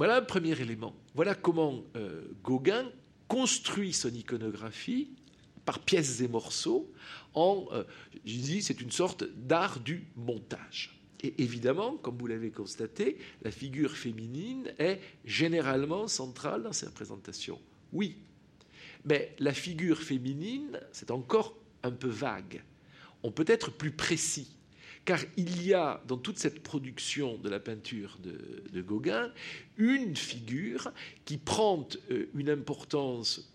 [0.00, 0.94] Voilà un premier élément.
[1.14, 1.84] Voilà comment
[2.42, 2.90] Gauguin
[3.28, 5.10] construit son iconographie
[5.66, 6.90] par pièces et morceaux
[7.34, 7.68] en,
[8.24, 10.98] dis, c'est une sorte d'art du montage.
[11.22, 17.60] Et évidemment, comme vous l'avez constaté, la figure féminine est généralement centrale dans ces représentations.
[17.92, 18.16] Oui,
[19.04, 22.64] mais la figure féminine, c'est encore un peu vague.
[23.22, 24.56] On peut être plus précis,
[25.04, 29.32] car il y a dans toute cette production de la peinture de, Gauguin
[29.76, 30.92] une figure
[31.24, 33.52] qui prend euh, une importance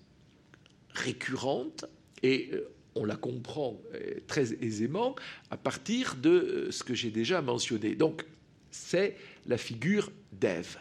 [0.94, 1.86] récurrente
[2.24, 5.16] et euh, on la comprend euh, très aisément
[5.50, 7.96] à partir de ce que j'ai déjà mentionné.
[7.96, 8.26] Donc,
[8.72, 9.16] c'est
[9.46, 10.78] la figure d'Ève.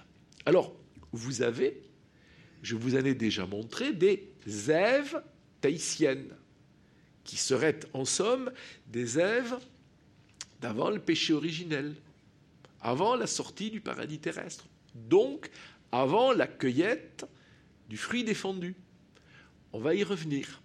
[0.47, 0.75] Alors,
[1.13, 1.83] vous avez,
[2.63, 4.33] je vous en ai déjà montré, des
[4.71, 5.23] Èves
[5.61, 6.35] tahitiennes,
[7.25, 8.53] qui seraient en somme
[8.87, 9.57] des Èves
[10.65, 11.95] d'avant le péché originel,
[12.81, 15.51] avant la sortie du paradis terrestre, donc
[15.93, 17.27] avant la cueillette
[17.91, 18.75] du fruit défendu.
[19.75, 20.63] On va y revenir.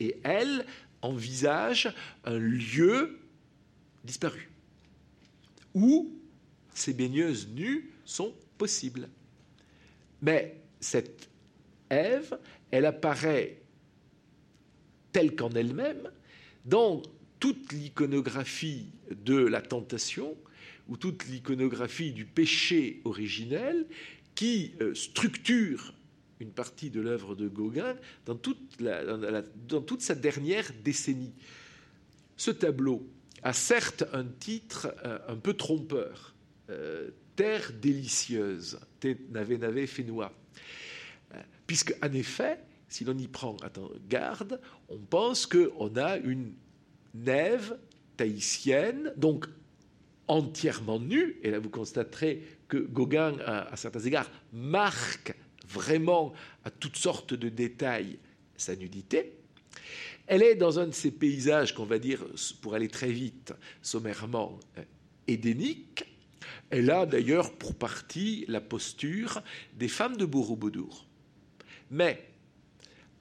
[0.00, 0.66] Et elles
[1.00, 1.94] envisage
[2.24, 3.20] un lieu
[4.02, 4.50] disparu
[5.74, 6.12] où
[6.74, 9.08] ces baigneuses nues sont possibles.
[10.22, 11.28] Mais cette
[11.88, 12.36] Ève,
[12.72, 13.62] elle apparaît
[15.12, 16.10] telle qu'en elle-même
[16.64, 17.00] dans
[17.46, 18.88] toute l'iconographie
[19.24, 20.36] de la tentation
[20.88, 23.86] ou toute l'iconographie du péché originel
[24.34, 25.94] qui euh, structure
[26.40, 27.94] une partie de l'œuvre de Gauguin
[28.24, 28.58] dans toute,
[30.00, 31.34] sa dernière décennie.
[32.36, 33.08] Ce tableau
[33.44, 36.34] a certes un titre euh, un peu trompeur,
[36.68, 38.80] euh, Terre délicieuse,
[39.30, 40.32] Nave Nave Fénois,
[41.68, 43.56] puisque en effet, si l'on y prend
[44.08, 46.52] garde, on pense qu'on a une
[47.24, 47.78] nève
[48.16, 49.46] tahitienne, donc
[50.28, 55.34] entièrement nue, et là vous constaterez que Gauguin, à certains égards, marque
[55.68, 56.32] vraiment
[56.64, 58.18] à toutes sortes de détails
[58.56, 59.32] sa nudité.
[60.26, 62.24] Elle est dans un de ces paysages qu'on va dire,
[62.60, 63.52] pour aller très vite,
[63.82, 64.82] sommairement euh,
[65.28, 66.04] édéniques.
[66.70, 69.42] Elle a d'ailleurs pour partie la posture
[69.74, 71.06] des femmes de Borobudur.
[71.90, 72.28] Mais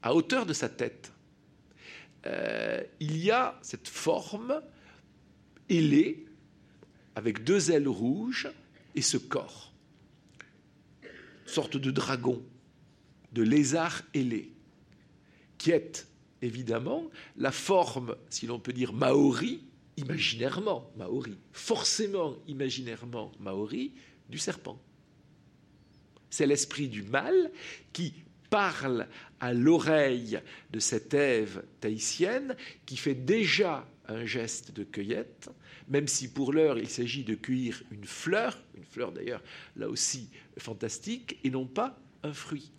[0.02, 1.12] à hauteur de sa tête,
[2.28, 4.62] euh, il y a cette forme
[5.70, 6.26] ailée
[7.16, 8.50] avec deux ailes rouges
[8.96, 9.76] et ce corps
[11.46, 12.44] sorte de dragon,
[13.32, 14.52] de lézard ailé,
[15.58, 16.08] qui est
[16.42, 19.64] évidemment la forme, si l'on peut dire, maori,
[19.98, 23.94] imaginairement maori, forcément imaginairement maori,
[24.30, 24.80] du serpent.
[26.30, 27.52] C'est l'esprit du mal
[27.94, 28.14] qui
[28.50, 29.08] parle
[29.40, 30.40] à l'oreille
[30.72, 35.50] de cette Ève tahitienne qui fait déjà un geste de cueillette,
[35.88, 39.44] même si pour l'heure il s'agit de cueillir une fleur, une fleur d'ailleurs
[39.76, 42.72] là aussi fantastique, et non pas un fruit.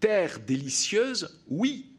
[0.00, 1.90] Terre délicieuse, oui,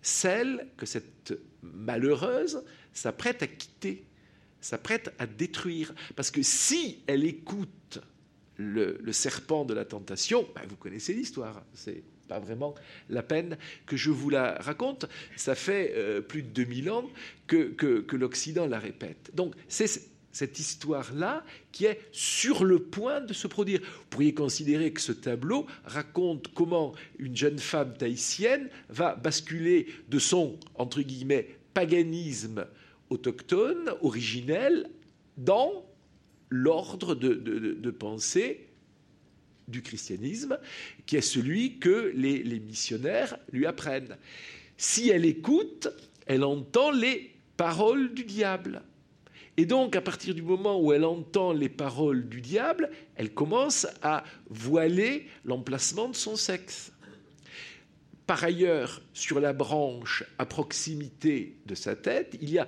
[0.00, 4.04] celle que cette malheureuse s'apprête à quitter,
[4.60, 5.94] s'apprête à détruire.
[6.14, 8.00] Parce que si elle écoute
[8.56, 12.74] le, serpent de la tentation, ben, vous connaissez l'histoire, c'est pas vraiment
[13.08, 15.06] la peine que je vous la raconte.
[15.36, 17.10] Ça fait euh, plus de 2000 ans
[17.46, 19.30] que, que, l'Occident la répète.
[19.34, 19.86] Donc c'est
[20.32, 23.80] cette histoire-là qui est sur le point de se produire.
[23.80, 30.18] Vous pourriez considérer que ce tableau raconte comment une jeune femme tahitienne va basculer de
[30.18, 32.66] son, entre guillemets, paganisme
[33.08, 34.90] autochtone, originel,
[35.36, 35.86] dans
[36.50, 38.68] l'ordre de, pensée
[39.68, 40.58] du christianisme,
[41.06, 44.16] qui est celui que les, missionnaires lui apprennent.
[44.76, 45.88] Si elle écoute,
[46.26, 48.82] elle entend les paroles du diable.
[49.56, 53.86] Et donc, à partir du moment où elle entend les paroles du diable, elle commence
[54.02, 56.92] à voiler l'emplacement de son sexe.
[58.26, 62.66] Par ailleurs, sur la branche à proximité de sa tête, il y a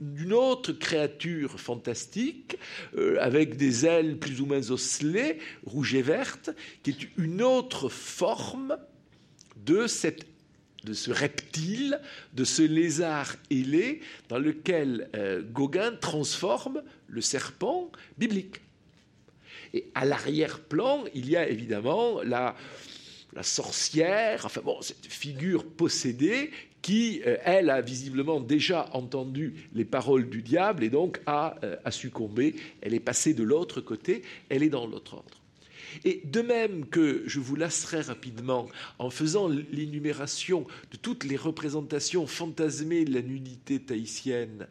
[0.00, 2.56] une autre créature fantastique
[2.96, 6.50] euh, avec des ailes plus ou moins osselées, rouges et vertes,
[6.82, 8.78] qui est une autre forme
[9.66, 12.00] de, ce reptile,
[12.32, 14.00] de ce lézard ailé
[14.30, 18.62] dans lequel euh, Gauguin transforme le serpent biblique.
[19.74, 22.56] Et à l'arrière-plan, il y a évidemment la,
[23.32, 26.50] la sorcière, enfin bon, cette figure possédée
[26.82, 31.76] qui, euh, elle, a visiblement déjà entendu les paroles du diable et donc a, euh,
[31.84, 32.54] a succombé.
[32.80, 35.40] Elle est passée de l'autre côté, elle est dans l'autre ordre.
[36.04, 38.68] Et de même que je vous lasserai rapidement
[38.98, 44.68] en faisant l'énumération de toutes les représentations fantasmées de la nudité tahitienne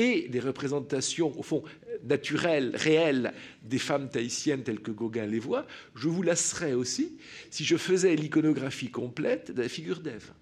[0.00, 1.62] et des représentations, au fond,
[2.04, 7.18] naturelles, réelles des femmes tahitiennes telles que Gauguin les voit, je vous lasserai aussi
[7.50, 10.32] si je faisais l'iconographie complète de la figure d'Ève.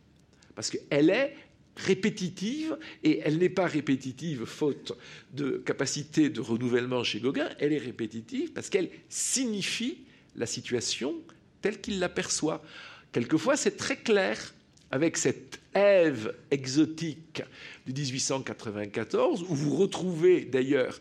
[0.54, 1.34] Parce qu'elle est
[1.74, 4.92] répétitive, et elle n'est pas répétitive faute
[5.32, 9.98] de capacité de renouvellement chez Gauguin, elle est répétitive parce qu'elle signifie
[10.36, 11.16] la situation
[11.62, 12.62] telle qu'il l'aperçoit.
[13.10, 14.54] Quelquefois, c'est très clair
[14.90, 17.42] avec cette Ève exotique
[17.86, 21.00] de 1894, où vous retrouvez d'ailleurs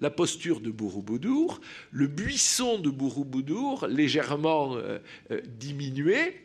[0.00, 1.60] la posture de Bourouboudour,
[1.90, 4.98] le buisson de Bourouboudour légèrement euh,
[5.30, 6.36] euh, diminué,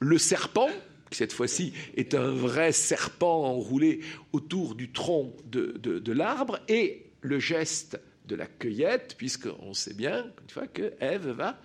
[0.00, 0.68] le serpent,
[1.10, 4.00] qui cette fois-ci est un vrai serpent enroulé
[4.32, 10.50] autour du tronc de, l'arbre, et le geste de la cueillette, puisqu'on sait bien, une
[10.50, 11.60] fois, que Ève va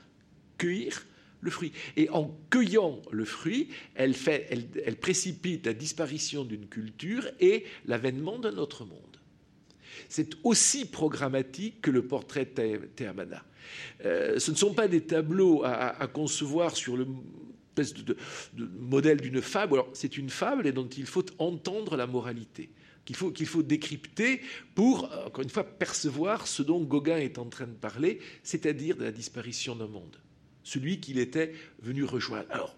[0.58, 1.06] cueillir
[1.52, 1.72] fruit.
[1.98, 4.16] Et en cueillant le fruit, elle,
[5.00, 9.02] précipite la disparition d'une culture et l'avènement d'un autre monde.
[10.10, 13.44] C'est aussi programmatique que le portrait de Théamana.
[14.06, 17.08] Euh, ce ne sont pas des tableaux à, concevoir sur le
[18.80, 19.84] modèle d'une fable.
[19.94, 22.70] C'est une fable et dont il faut entendre la moralité,
[23.06, 24.42] qu'il faut, qu'il faut décrypter
[24.76, 29.04] pour, encore une fois, percevoir ce dont Gauguin est en train de parler, c'est-à-dire de
[29.04, 30.18] la disparition d'un monde
[30.66, 32.48] celui qu'il était venu rejoindre.
[32.50, 32.76] Alors,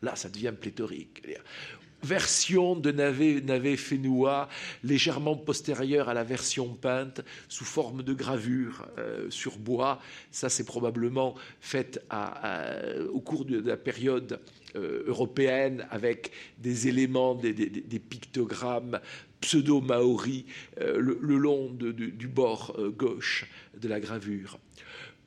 [0.00, 1.22] là, ça devient pléthorique.
[2.02, 4.48] Version de navet, navet fénois,
[4.84, 10.00] légèrement postérieure à la version peinte, sous forme de gravure euh, sur bois.
[10.30, 12.00] Ça, c'est probablement fait
[13.12, 14.40] au cours de la période
[14.76, 17.52] euh, européenne avec des éléments, des,
[17.98, 19.00] pictogrammes
[19.40, 20.44] pseudo-maoris
[20.80, 23.46] euh, le, long du bord gauche
[23.80, 24.60] de la gravure.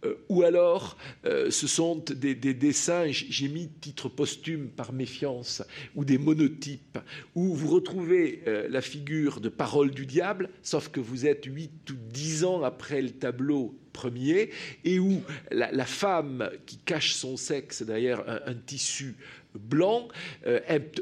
[0.06, 5.62] Euh, ou alors, euh, ce sont des, dessins, j'ai mis titre posthume par méfiance,
[5.95, 7.00] ou des monotypes,
[7.36, 11.89] où vous retrouvez euh, la figure de parole du diable, sauf que vous êtes huit
[11.89, 14.52] ou dix ans après le tableau premier,
[14.86, 15.22] et où
[15.52, 19.16] la, femme qui cache son sexe derrière un, tissu
[19.56, 20.08] blanc
[20.45, 21.02] est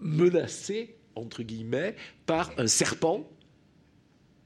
[0.00, 3.28] menacée, entre guillemets, par un serpent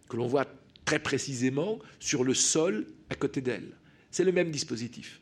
[0.08, 0.46] que l'on voit
[0.84, 3.72] très précisément sur le sol à côté d'elle.
[4.12, 5.20] C'est le même dispositif.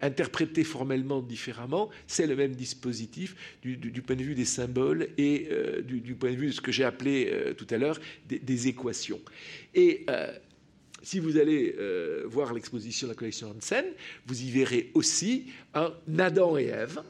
[0.00, 5.82] Interprété formellement différemment, c'est le même dispositif du, point de vue des symboles et euh,
[5.82, 9.20] du, point de vue de ce que j'ai appelé euh, tout à l'heure des, équations.
[9.74, 10.32] Et euh,
[11.02, 11.76] si vous allez
[12.24, 13.84] voir l'exposition de la collection Hansen,
[14.26, 17.02] vous y verrez aussi un Adam et Ève,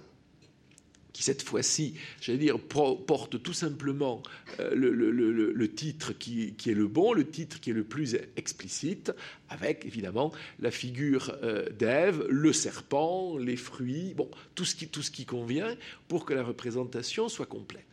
[1.22, 4.22] cette fois-ci, j'allais dire, porte tout simplement
[4.58, 9.12] euh, le, titre qui, est le bon, le titre qui est le plus explicite,
[9.48, 15.02] avec évidemment la figure euh, d'Ève, le serpent, les fruits, bon, tout ce, qui, tout
[15.02, 15.76] ce qui convient
[16.08, 17.84] pour que la représentation soit complète.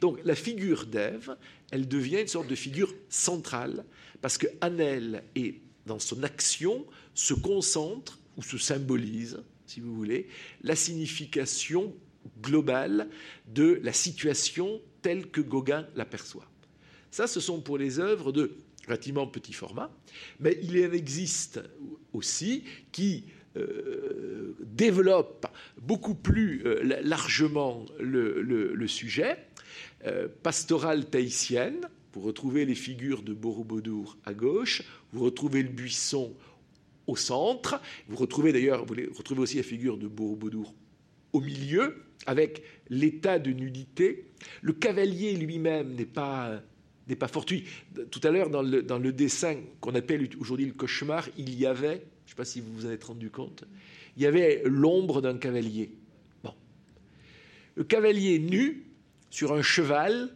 [0.00, 1.36] Donc la figure d'Ève,
[1.70, 3.84] elle devient une sorte de figure centrale,
[4.20, 5.56] parce que Annel est
[5.86, 10.28] dans son action, se concentre ou se symbolise, si vous voulez,
[10.62, 11.92] la signification
[12.40, 13.08] globale
[13.48, 16.46] de la situation telle que Gauguin l'aperçoit.
[17.10, 18.56] Ça, ce sont pour les œuvres de
[18.86, 19.90] relativement petit format,
[20.40, 21.60] mais il en existe
[22.12, 23.24] aussi qui
[23.56, 25.46] euh, développent
[25.80, 29.36] beaucoup plus euh, largement le, sujet.
[30.06, 31.80] Euh, pastorale tahitienne,
[32.12, 36.34] vous retrouvez les figures de Borobudur à gauche, vous retrouvez le buisson
[37.06, 40.72] au centre, vous retrouvez d'ailleurs, vous retrouvez aussi la figure de Borobudur
[41.34, 44.30] au milieu, avec l'état de nudité.
[44.62, 46.62] Le cavalier lui-même n'est pas,
[47.08, 47.64] n'est pas fortuit.
[48.10, 51.66] Tout à l'heure, dans le, dans le dessin qu'on appelle aujourd'hui le cauchemar, il y
[51.66, 53.64] avait, je ne sais pas si vous vous en êtes rendu compte,
[54.16, 55.90] il y avait l'ombre d'un cavalier.
[56.42, 56.54] Bon.
[57.74, 58.84] Le cavalier nu,
[59.30, 60.30] sur un cheval,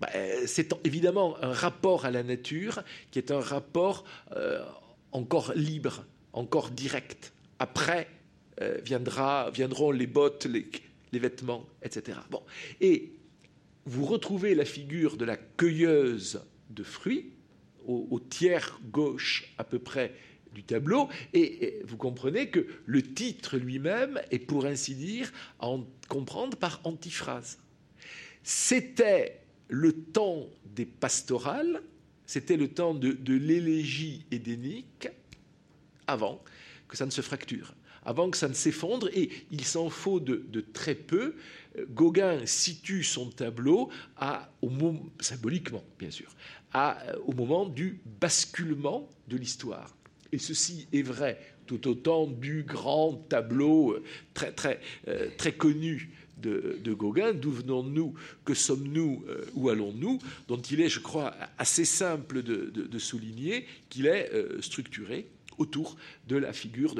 [0.00, 0.08] bah,
[0.46, 4.04] c'est évidemment un rapport à la nature qui est un rapport
[4.36, 4.64] euh,
[5.10, 7.32] encore libre, encore direct.
[7.58, 8.08] Après
[8.60, 12.18] euh, viendra, viendront les bottes, les, vêtements, etc.
[12.80, 13.12] Et
[13.86, 17.32] vous retrouvez la figure de la cueilleuse de fruits
[17.86, 20.14] au, tiers gauche à peu près
[20.52, 25.86] du tableau, et, vous comprenez que le titre lui-même est, pour ainsi dire, à en
[26.08, 27.58] comprendre par antiphrase.
[28.42, 31.82] C'était le temps des pastorales,
[32.26, 35.08] c'était le temps de, de l'élégie édénique,
[36.06, 36.42] avant
[36.88, 37.74] que ça ne se fracture,
[38.04, 41.34] avant que ça ne s'effondre, et il s'en faut de, très peu.
[41.90, 43.90] Gauguin situe son tableau
[45.20, 46.34] symboliquement, bien sûr,
[47.26, 49.94] au moment du basculement de l'histoire.
[50.32, 51.38] Et ceci est vrai
[51.70, 54.02] tout autant du grand tableau euh,
[55.06, 60.88] euh, très connu de, Gauguin, d'où venons-nous, que sommes-nous, euh, où allons-nous, dont il est,
[60.88, 65.26] je crois, assez simple de, souligner qu'il est structuré
[65.60, 65.96] autour
[66.26, 66.94] de la figure,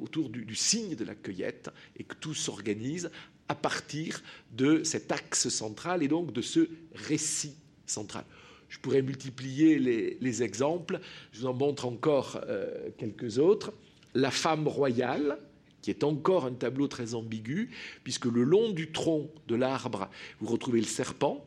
[0.00, 3.10] autour du, signe de la cueillette, et que tout s'organise
[3.48, 8.24] à partir de cet axe central et donc de ce récit central.
[8.68, 11.00] Je pourrais multiplier les, exemples,
[11.32, 13.72] je vous en montre encore euh, quelques autres.
[14.14, 15.38] La femme royale,
[15.80, 17.70] qui est encore un tableau très ambigu,
[18.02, 21.46] puisque le long du tronc de l'arbre, vous retrouvez le serpent,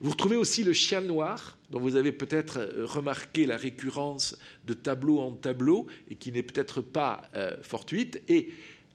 [0.00, 4.36] vous retrouvez aussi le chien noir, dont vous avez peut-être euh, remarqué la récurrence
[4.66, 8.22] de tableau en tableau, et qui n'est peut-être pas euh, fortuite.
[8.28, 8.50] Et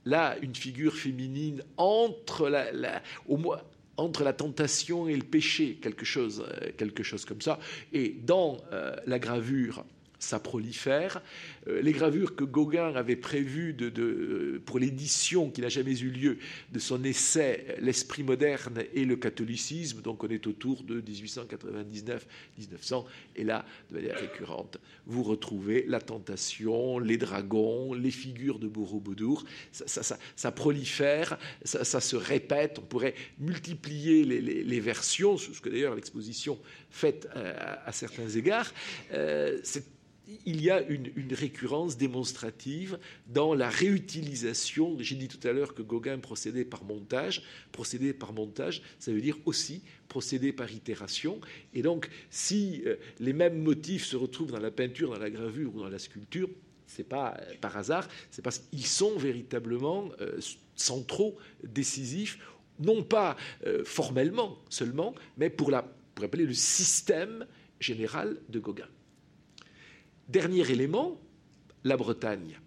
[0.06, 3.62] là, une figure féminine entre la, au moins,
[3.98, 7.60] entre la tentation et le péché, quelque chose, euh, quelque chose comme ça.
[7.92, 8.58] Et dans
[9.06, 9.84] la gravure
[10.20, 11.24] ça prolifère.
[11.68, 16.38] Euh, les gravures que Gauguin avait prévues de, pour l'édition qui n'a jamais eu lieu
[16.72, 23.06] de son essai L'esprit moderne et le catholicisme, donc on est autour de 1899-1900,
[23.36, 29.46] et là, de manière récurrente, vous retrouvez la tentation, les dragons, les figures de Borobudur,
[29.72, 36.60] ça, ça, prolifère, ça, se répète, on pourrait multiplier les, versions, ce que d'ailleurs l'exposition
[36.90, 38.74] fait euh, à, certains égards.
[39.14, 39.60] Euh,
[40.46, 44.98] il y a une, récurrence démonstrative dans la réutilisation.
[45.00, 47.44] J'ai dit tout à l'heure que Gauguin procédait par montage.
[47.72, 51.40] Procéder par montage, ça veut dire aussi procéder par itération.
[51.74, 55.76] Et donc, si euh, les mêmes motifs se retrouvent dans la peinture, dans la gravure
[55.76, 56.50] ou dans la sculpture,
[56.88, 60.40] c'est pas euh, par hasard, c'est parce qu'ils sont véritablement euh,
[60.76, 62.40] centraux, décisifs,
[62.80, 63.36] non pas
[63.84, 65.84] formellement seulement, mais pour, la,
[66.32, 67.46] le système
[67.82, 68.88] général de Gauguin.
[70.30, 71.20] Dernier élément,
[71.84, 72.60] la Bretagne.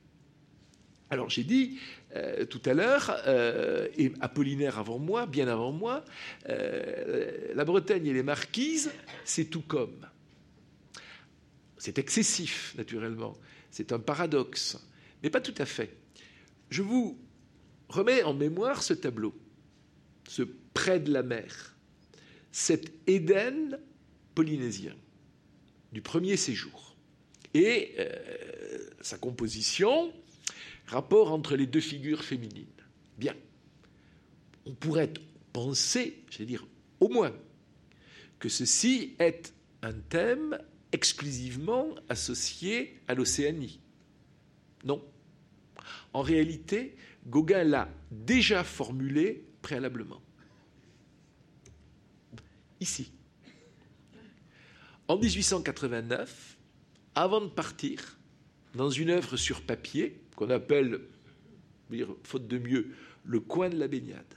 [1.10, 1.78] Alors j'ai dit
[2.16, 6.04] euh, tout à l'heure, euh, et Apollinaire avant moi, bien avant moi,
[6.48, 8.90] euh, la Bretagne et les marquises,
[9.24, 10.08] c'est tout comme.
[11.78, 13.36] C'est excessif, naturellement.
[13.70, 14.76] C'est un paradoxe,
[15.22, 15.96] mais pas tout à fait.
[16.68, 17.16] Je vous
[17.88, 19.34] remets en mémoire ce tableau,
[20.28, 20.42] ce
[20.74, 21.76] près de la mer,
[22.50, 23.78] cet Éden
[24.34, 24.96] polynésien
[25.92, 26.91] du premier séjour
[27.54, 28.08] et euh,
[29.00, 30.12] sa composition,
[30.86, 32.66] rapport entre les deux figures féminines.
[33.18, 33.34] Bien.
[34.64, 35.12] On pourrait
[35.52, 36.66] penser, je vais dire
[37.00, 37.32] au moins,
[38.38, 40.58] que ceci est un thème
[40.92, 43.80] exclusivement associé à l'Océanie.
[44.84, 45.02] Non.
[46.12, 46.96] En réalité,
[47.26, 50.20] Gauguin l'a déjà formulé préalablement.
[52.80, 53.12] Ici.
[55.08, 56.58] En 1889,
[57.14, 58.18] avant de partir,
[58.74, 61.00] dans une œuvre sur papier, qu'on appelle,
[62.22, 62.88] faute de mieux,
[63.24, 64.34] le coin de la baignade.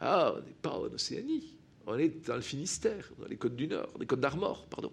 [0.00, 1.56] Ah, on n'est pas en Océanie,
[1.86, 4.92] on est dans le Finistère, dans les côtes du Nord, les côtes d'Armor, pardon.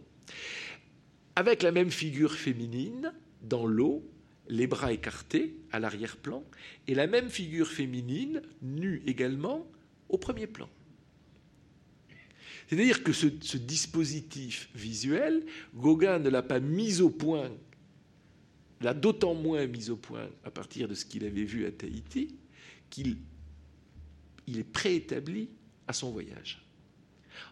[1.35, 4.07] Avec la même figure féminine, dans l'eau,
[4.47, 6.43] les bras écartés à l'arrière-plan,
[6.87, 9.67] et la même figure féminine, nue également,
[10.09, 10.69] au premier plan.
[12.67, 15.45] C'est-à-dire que ce, dispositif visuel,
[15.75, 17.51] Gauguin ne l'a pas mis au point,
[18.81, 22.35] l'a d'autant moins mis au point à partir de ce qu'il avait vu à Tahiti,
[22.89, 23.17] qu'il
[24.47, 25.49] il est préétabli
[25.87, 26.61] à son voyage.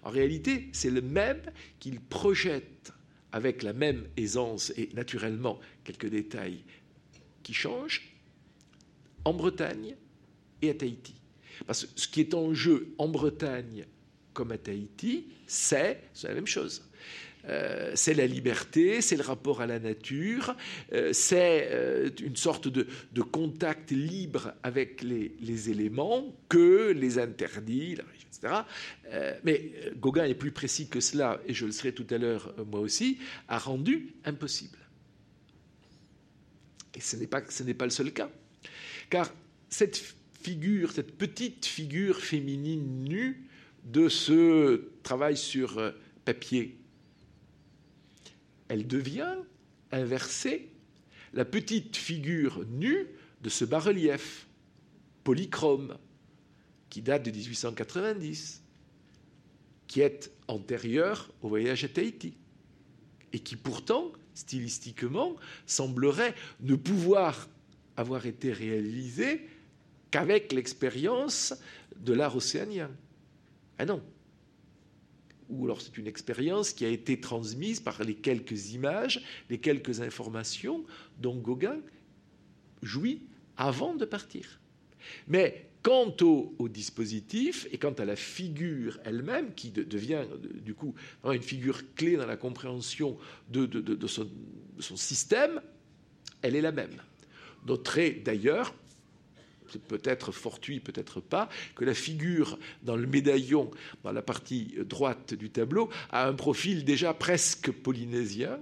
[0.04, 1.42] En réalité, c'est le même
[1.80, 2.92] qu'il projette
[3.32, 6.64] avec la même aisance et naturellement quelques détails
[7.44, 8.14] qui changent
[9.24, 9.96] en Bretagne
[10.62, 11.16] et à Tahiti.
[11.66, 13.86] Parce que ce qui est en jeu en Bretagne
[14.34, 16.84] comme à Tahiti, c'est la même chose.
[17.50, 20.56] euh, c'est la liberté, c'est le rapport à la nature,
[20.94, 22.86] euh, c'est euh, une sorte de,
[23.22, 28.62] contact libre avec les, éléments que les interdits, etc.
[29.44, 32.80] mais Gauguin est plus précis que cela, et je le serai tout à l'heure moi
[32.80, 34.78] aussi, a rendu impossible.
[36.96, 38.30] Et ce n'est pas, ce n'est pas le seul cas.
[39.10, 39.32] Car
[39.70, 40.02] cette
[40.42, 43.48] figure, cette petite figure féminine nue
[43.86, 45.94] de ce travail sur
[46.26, 46.82] papier
[48.72, 49.36] elle devient
[49.92, 50.70] inversée
[51.34, 53.06] la petite figure nue
[53.42, 54.48] de ce bas-relief
[55.26, 55.98] polychrome
[56.90, 58.64] qui date de 1890,
[59.88, 62.34] qui est antérieur au voyage à Tahiti
[63.34, 67.50] et qui pourtant, stylistiquement, semblerait ne pouvoir
[67.98, 69.50] avoir été réalisé
[70.12, 71.54] qu'avec l'expérience
[71.98, 72.90] de l'art océanien.
[73.82, 74.00] Ah non,
[75.50, 80.02] ou alors c'est une expérience qui a été transmise par les quelques images, les quelques
[80.02, 80.86] informations
[81.18, 81.80] dont Gauguin
[82.84, 83.24] jouit
[83.58, 84.60] avant de partir.
[85.28, 90.26] Mais quant au, dispositif et quant à la figure elle-même, qui devient
[90.64, 93.18] du coup une figure clé dans la compréhension
[93.50, 93.68] de,
[94.06, 95.60] son, système,
[96.44, 97.02] elle est la même.
[97.66, 98.76] Notez d'ailleurs
[99.78, 103.72] peut-être fortuit, peut-être pas, que la figure dans le médaillon,
[104.04, 108.60] dans la partie droite du tableau, a un profil déjà presque polynésien,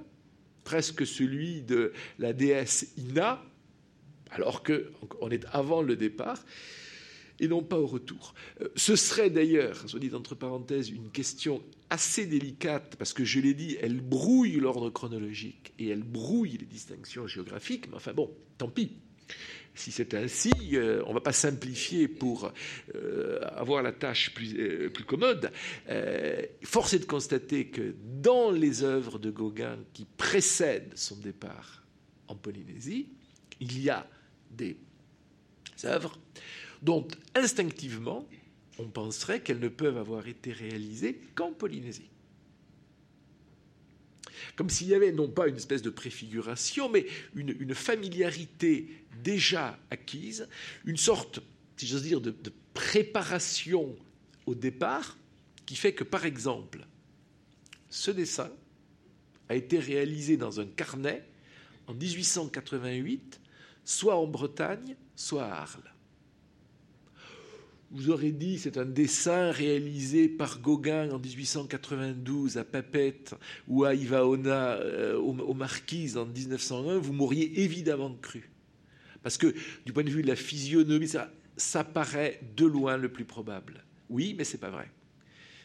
[0.64, 3.44] presque celui de la déesse Ina,
[4.32, 6.44] alors qu'on est avant le départ
[7.40, 8.34] et non pas au retour.
[8.62, 13.40] Euh, ce serait d'ailleurs, soit dit entre parenthèses, une question assez délicate, parce que je
[13.40, 18.30] l'ai dit, elle brouille l'ordre chronologique et elle brouille les distinctions géographiques, mais enfin bon,
[18.58, 18.92] tant pis
[19.80, 22.52] si c'est ainsi, euh, on ne va pas simplifier pour
[22.96, 25.52] euh, avoir la tâche plus, euh, commode.
[26.64, 31.84] force est de constater que dans les œuvres de Gauguin qui précèdent son départ
[32.28, 33.08] en Polynésie,
[33.62, 34.06] il y a
[34.52, 34.78] des
[35.86, 36.20] œuvres
[36.82, 38.28] dont instinctivement
[38.80, 42.10] on penserait qu'elles ne peuvent avoir été réalisées qu'en Polynésie
[44.56, 48.88] comme s'il y avait non pas une espèce de préfiguration, mais une, familiarité
[49.24, 50.48] déjà acquise,
[50.86, 51.40] une sorte,
[51.78, 52.34] si j'ose dire, de,
[52.74, 53.96] préparation
[54.46, 55.18] au départ,
[55.66, 56.86] qui fait que, par exemple,
[57.90, 58.52] ce dessin
[59.50, 61.26] a été réalisé dans un carnet
[61.88, 63.42] en 1888,
[63.84, 65.94] soit en Bretagne, soit à Arles
[67.92, 73.36] vous aurez dit c'est un dessin réalisé par Gauguin en 1892 à Papette
[73.68, 78.50] ou à Ivaona euh, aux, Marquises en 1901, vous m'auriez évidemment cru.
[79.24, 79.54] Parce que
[79.86, 83.84] du point de vue de la physionomie, ça, ça paraît de loin le plus probable.
[84.10, 84.90] Oui, mais c'est pas vrai.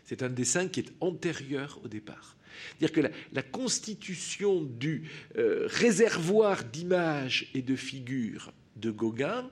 [0.04, 2.36] C'est un dessin qui est antérieur au départ.
[2.78, 9.50] C'est-à-dire que la, constitution du euh, réservoir d'images et de figures de Gauguin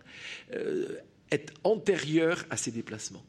[0.54, 0.98] euh,
[1.32, 3.24] est antérieur à ces déplacements.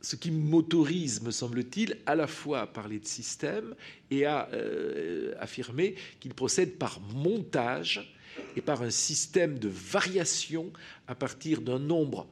[0.00, 3.74] Ce qui m'autorise, me semble-t-il, à la fois à parler de système
[4.10, 8.14] et à euh, affirmer qu'il procède par montage
[8.56, 10.72] et par un système de variation
[11.08, 12.28] à partir d'un nombre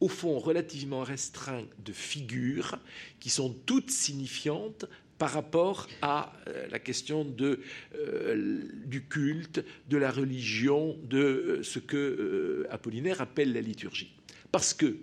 [0.00, 2.76] au fond relativement restreint de figures
[3.20, 4.84] qui sont toutes signifiantes
[5.18, 11.78] par rapport à euh, la question euh, du culte, de la religion, de euh, ce
[11.78, 14.16] que Apollinaire appelle la liturgie.
[14.50, 14.96] Parce que,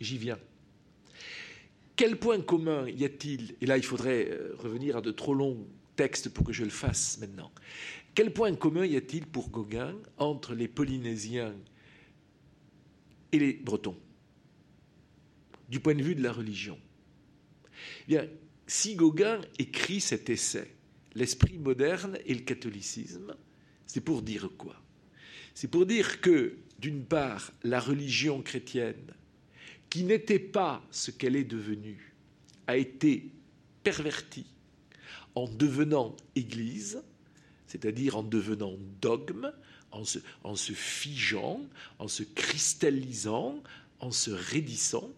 [0.00, 0.38] j'y viens,
[1.94, 6.30] quel point commun y a-t-il Et là, il faudrait revenir à de trop longs textes
[6.30, 7.52] pour que je le fasse maintenant.
[8.14, 11.54] Quel point commun y a-t-il pour Gauguin entre les Polynésiens
[13.32, 13.98] et les Bretons
[15.68, 16.78] du point de vue de la religion?
[18.08, 18.18] Eh
[18.70, 20.76] si Gauguin écrit cet essai,
[21.16, 23.34] L'esprit moderne et le catholicisme,
[23.84, 24.80] c'est pour dire quoi?
[25.54, 29.12] C'est pour dire que, d'une part, la religion chrétienne,
[29.88, 32.14] qui n'était pas ce qu'elle est devenue,
[32.68, 33.32] a été
[33.82, 34.46] pervertie
[35.34, 37.02] en devenant Église,
[37.66, 39.52] c'est-à-dire en devenant dogme,
[39.90, 41.60] en se, figeant,
[41.98, 43.60] en se cristallisant,
[43.98, 45.10] en se raidissant,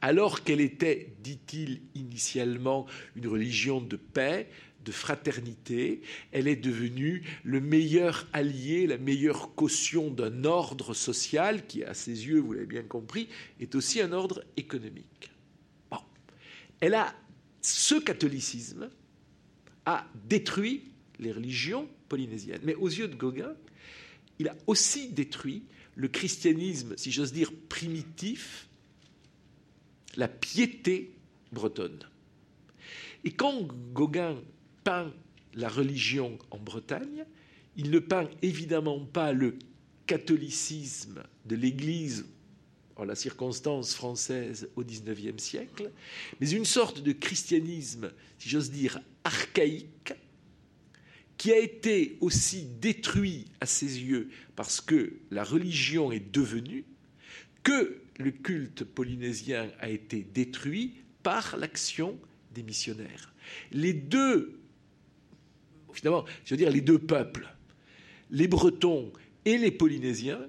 [0.00, 4.48] alors qu'elle était, dit-il initialement, une religion de paix,
[4.84, 11.82] de fraternité, elle est devenue le meilleur allié, la meilleure caution d'un ordre social qui,
[11.82, 13.28] à ses yeux, vous l'avez bien compris,
[13.60, 15.30] est aussi un ordre économique.
[15.90, 15.98] Bon.
[16.80, 17.12] Elle a,
[17.60, 18.88] ce catholicisme
[19.86, 20.84] a détruit
[21.18, 22.60] les religions polynésiennes.
[22.62, 23.54] Mais aux yeux de Gauguin,
[24.38, 25.64] il a aussi détruit
[25.96, 28.65] le christianisme, si j'ose dire, primitif,
[30.16, 31.12] la piété
[31.52, 32.00] bretonne.
[33.24, 34.36] Et quand Gauguin
[34.84, 35.12] peint
[35.54, 37.24] la religion en Bretagne,
[37.76, 39.58] il ne peint évidemment pas le
[40.06, 42.26] catholicisme de l'Église
[42.96, 45.90] en la circonstance française au XIXe siècle,
[46.40, 50.14] mais une sorte de christianisme, si j'ose dire, archaïque,
[51.36, 56.86] qui a été aussi détruit à ses yeux parce que la religion est devenue,
[57.62, 62.18] que le culte polynésien a été détruit par l'action
[62.54, 63.34] des missionnaires.
[63.72, 64.58] Les deux,
[65.92, 67.46] finalement, je veux dire les deux peuples,
[68.30, 69.12] les Bretons
[69.44, 70.46] et les Polynésiens,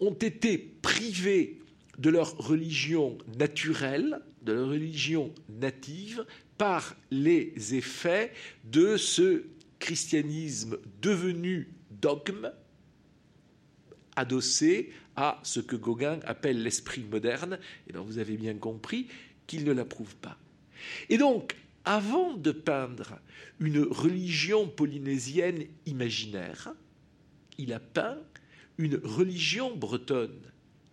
[0.00, 1.58] ont été privés
[1.98, 6.24] de leur religion naturelle, de leur religion native,
[6.56, 8.32] par les effets
[8.64, 9.44] de ce
[9.78, 12.52] christianisme devenu dogme,
[14.16, 14.90] adossé
[15.20, 17.58] à ce que Gauguin appelle l'esprit moderne,
[17.88, 19.08] et vous avez bien compris
[19.48, 20.38] qu'il ne l'approuve pas.
[21.08, 23.18] Et donc, avant de peindre
[23.58, 26.72] une religion polynésienne imaginaire,
[27.58, 28.18] il a peint
[28.78, 30.40] une religion bretonne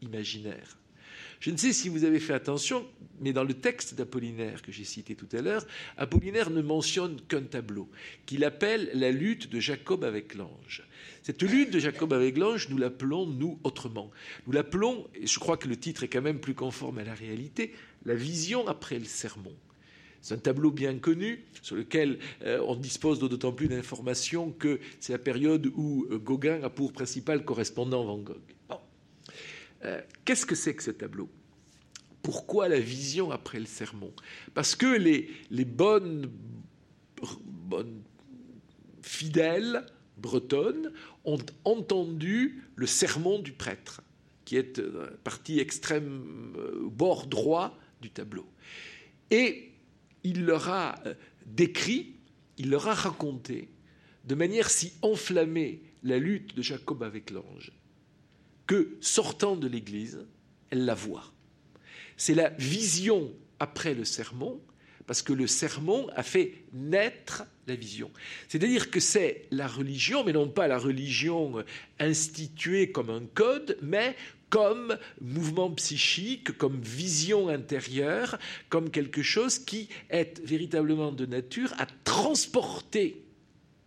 [0.02, 0.80] imaginaire.
[1.46, 2.88] Je ne sais si vous avez fait attention,
[3.22, 5.64] mais dans le texte d'Apollinaire que j'ai cité tout à l'heure,
[5.96, 7.88] Apollinaire ne mentionne qu'un tableau
[8.26, 10.82] qu'il appelle la lutte de Jacob avec l'ange.
[11.22, 14.10] Cette lutte de Jacob avec l'ange, nous l'appelons, nous, autrement.
[14.48, 17.14] Nous l'appelons, et je crois que le titre est quand même plus conforme à la
[17.14, 17.76] réalité,
[18.08, 19.54] la vision après le sermon.
[20.24, 25.14] C'est un tableau bien connu sur lequel euh, on dispose d'autant plus d'informations que c'est
[25.14, 28.42] la période où euh, Gauguin a pour principal correspondant Van Gogh.
[29.86, 31.30] Euh, qu'est-ce que c'est que ce tableau?
[32.26, 34.12] Pourquoi la vision après le sermon
[34.56, 36.32] Parce que les, bonnes,
[39.04, 39.86] fidèles
[40.18, 40.92] bretonnes
[41.24, 44.02] ont entendu le sermon du prêtre,
[44.44, 48.48] qui est euh, partie extrême euh, bord droit du tableau.
[49.30, 49.74] Et
[50.24, 50.96] il leur a
[51.46, 52.16] décrit,
[52.58, 53.70] il leur a raconté
[54.24, 57.72] de manière si enflammée la lutte de Jacob avec l'ange,
[58.66, 60.26] que, sortant de l'Église,
[60.72, 61.35] elle la voit.
[62.18, 64.62] C'est la vision après le sermon,
[65.08, 68.12] parce que le sermon a fait naître la vision.
[68.48, 71.64] C'est-à-dire que c'est la religion, mais non pas la religion
[72.00, 74.16] instituée comme un code, mais
[74.50, 78.38] comme mouvement psychique, comme vision intérieure,
[78.70, 83.24] comme quelque chose qui est véritablement de nature à transporter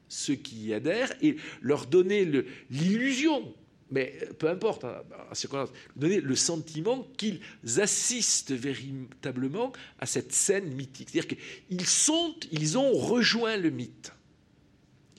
[0.09, 2.27] ceux qui y adhèrent et leur donner
[2.71, 3.55] l'illusion
[3.91, 5.03] mais peu importe, hein,
[5.97, 7.41] donner le sentiment qu'ils
[7.79, 11.11] assistent véritablement à cette scène mythique.
[11.11, 14.13] C'est-à-dire qu'ils sont, ils ont rejoint le mythe.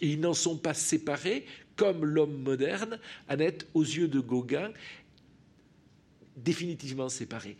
[0.01, 1.45] Et ils n'en sont pas séparés
[1.75, 2.99] comme l'homme moderne
[3.29, 4.71] est, aux yeux de Gauguin,
[6.35, 7.57] définitivement séparé.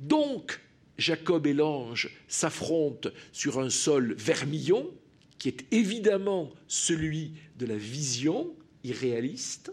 [0.00, 0.60] Donc,
[0.96, 4.90] Jacob et l'ange s'affrontent sur un sol vermillon,
[5.38, 8.54] qui est évidemment celui de la vision
[8.84, 9.72] irréaliste,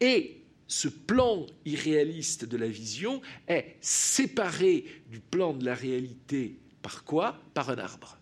[0.00, 0.40] et
[0.70, 7.40] ce plan irréaliste de la vision est séparé du plan de la réalité par quoi?
[7.54, 8.18] Par un arbre.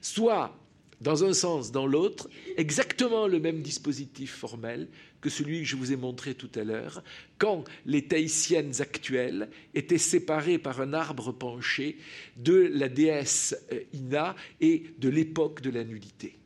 [0.00, 0.58] Soit,
[1.00, 4.88] dans un sens, dans l'autre, exactement le même dispositif formel
[5.20, 7.04] que celui que je vous ai montré tout à l'heure,
[7.36, 11.98] quand les Tahitiennes actuelles étaient séparées par un arbre penché
[12.36, 16.39] de la déesse euh, Ina et de l'époque de la nudité.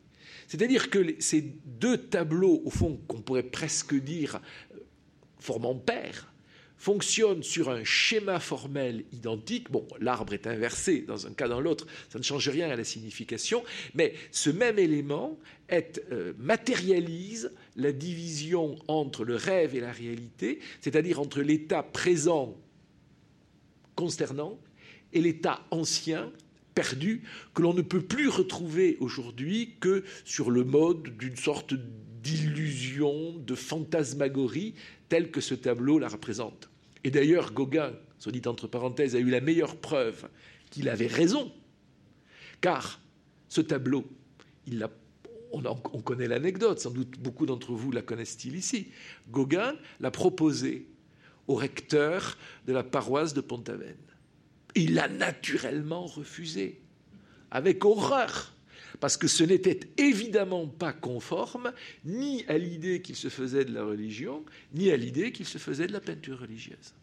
[0.47, 4.41] C'est-à-dire que ces deux tableaux, au fond, qu'on pourrait presque dire
[4.73, 4.79] euh,
[5.39, 6.31] formant pair,
[6.77, 9.71] fonctionnent sur un schéma formel identique.
[9.71, 12.83] Bon, l'arbre est inversé dans un cas dans l'autre, ça ne change rien à la
[12.83, 13.63] signification,
[13.95, 15.37] mais ce même élément
[15.71, 22.55] euh, matérialise la division entre le rêve et la réalité, c'est-à-dire entre l'état présent
[23.95, 24.59] consternant
[25.13, 26.31] et l'état ancien
[26.75, 27.23] perdu
[27.53, 31.73] que l'on ne peut plus retrouver aujourd'hui que sur le mode d'une sorte
[32.21, 34.75] d'illusion, de fantasmagorie,
[35.09, 36.69] telle que ce tableau la représente.
[37.03, 40.27] Et d'ailleurs, Gauguin, soit dit entre parenthèses, a eu la meilleure preuve
[40.69, 41.51] qu'il avait raison,
[42.61, 42.99] car
[43.47, 44.05] ce tableau,
[45.53, 48.87] on, connaît l'anecdote, sans doute beaucoup d'entre vous la connaissent-ils ici.
[49.29, 50.87] Gauguin l'a proposé
[51.47, 53.95] au recteur de la paroisse de Pont-Aven.
[54.75, 56.79] Il l'a naturellement refusé,
[57.49, 58.53] avec horreur,
[58.99, 61.71] parce que ce n'était évidemment pas conforme
[62.03, 65.87] ni à l'idée qu'il se faisait de la religion, ni à l'idée qu'il se faisait
[65.87, 66.93] de la peinture religieuse.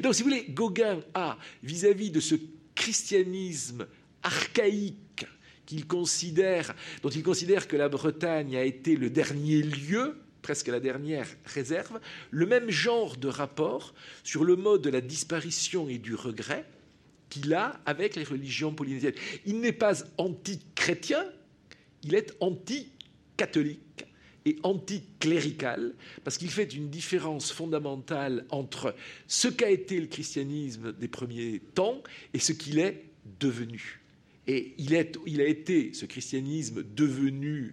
[0.00, 2.34] Donc, si vous voulez, Gauguin a, vis-à-vis de ce
[2.74, 3.86] christianisme
[4.22, 5.26] archaïque
[5.64, 10.80] qu'il considère, dont il considère que la Bretagne a été le dernier lieu, presque la
[10.80, 12.00] dernière réserve,
[12.30, 16.64] le même genre de rapport sur le mode de la disparition et du regret,
[17.28, 19.14] qu'il a avec les religions polynésiennes.
[19.44, 21.24] Il n'est pas anti-chrétien,
[22.02, 23.80] il est anti-catholique
[24.44, 28.94] et anticlérical, parce qu'il fait une différence fondamentale entre
[29.26, 32.00] ce qu'a été le christianisme des premiers temps
[32.32, 33.04] et ce qu'il est
[33.40, 34.00] devenu.
[34.46, 37.72] Et il, est, il a été, ce christianisme devenu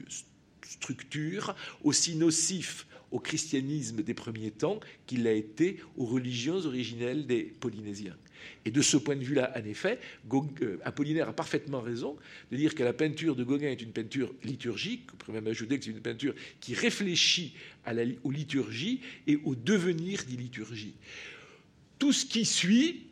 [0.64, 7.44] structure, aussi nocif au christianisme des premiers temps qu'il l'a été aux religions originelles des
[7.44, 8.18] Polynésiens.
[8.66, 10.00] Et de ce point de vue-là, en effet,
[10.34, 12.18] euh, Apollinaire a parfaitement raison
[12.52, 15.78] de dire que la peinture de Gauguin est une peinture liturgique, on pourrait même ajouter
[15.78, 17.54] que c'est une peinture qui réfléchit
[17.86, 20.96] à la, aux liturgies et au devenir des liturgies.
[22.00, 23.06] Tout ce qui suit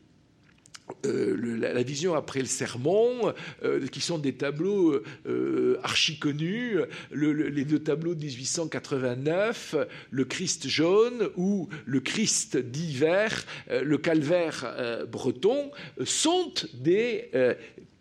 [1.06, 6.78] euh, la, vision après le sermon, euh, qui sont des tableaux euh, archi connus,
[7.12, 9.76] les deux tableaux de 1889,
[10.10, 15.72] le Christ jaune ou le Christ d'hiver, le calvaire breton,
[16.04, 17.32] sont des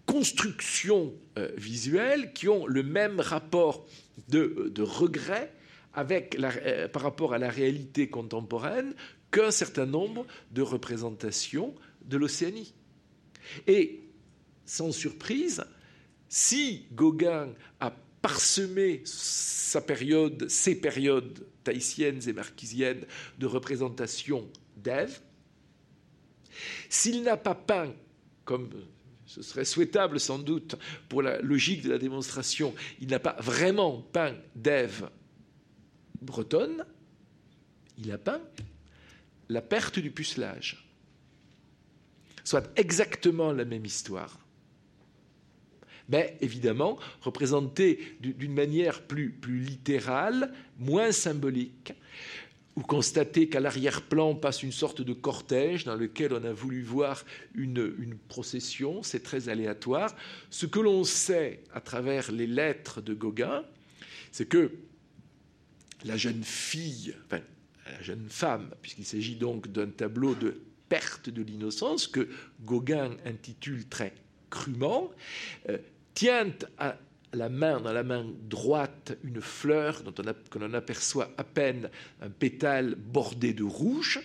[0.06, 1.12] constructions
[1.56, 3.86] visuelles qui ont le même rapport
[4.28, 5.52] de, regret
[5.94, 6.38] avec
[6.92, 8.94] par rapport à la réalité contemporaine
[9.30, 12.74] qu'un certain nombre de représentations de l'Océanie.
[13.66, 14.00] Et
[14.64, 15.64] sans surprise,
[16.28, 17.90] si Gauguin a
[18.22, 23.04] parsemé sa période, ses périodes tahitiennes et marquisiennes
[23.38, 25.20] de représentation d'Ève,
[26.88, 27.94] s'il n'a pas peint,
[28.44, 28.70] comme
[29.26, 30.76] ce serait souhaitable sans doute
[31.08, 35.08] pour la logique de la démonstration, il n'a pas vraiment peint d'Ève
[36.20, 36.84] bretonne,
[37.98, 38.42] il a peint
[39.48, 40.89] la perte du pucelage
[42.44, 44.38] soit exactement la même histoire,
[46.08, 51.94] mais évidemment représentée d'une manière plus, plus littérale, moins symbolique,
[52.76, 57.24] ou constater qu'à l'arrière-plan passe une sorte de cortège dans lequel on a voulu voir
[57.54, 60.14] une, une procession, c'est très aléatoire.
[60.50, 63.64] Ce que l'on sait à travers les lettres de Gauguin,
[64.32, 64.72] c'est que
[66.04, 67.40] la jeune fille, enfin
[67.86, 70.60] la jeune femme, puisqu'il s'agit donc d'un tableau de
[70.90, 72.28] perte de l'innocence que
[72.60, 74.12] Gauguin intitule très
[74.50, 75.10] crûment,
[75.70, 75.78] euh,
[76.12, 76.98] tient à
[77.32, 81.88] la main, dans la main droite, une fleur dont on, on aperçoit à peine
[82.20, 84.20] un pétale bordé de rouge,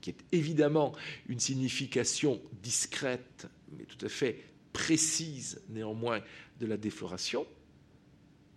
[0.00, 0.94] qui est évidemment
[1.28, 6.20] une signification discrète, mais tout à fait précise néanmoins
[6.60, 7.46] de la défloration.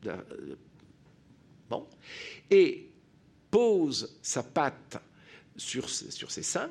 [0.06, 0.56] Euh,
[1.70, 1.88] bon.
[2.52, 2.92] Et
[3.50, 5.02] pose sa patte
[5.58, 6.70] sur, sur ses seins,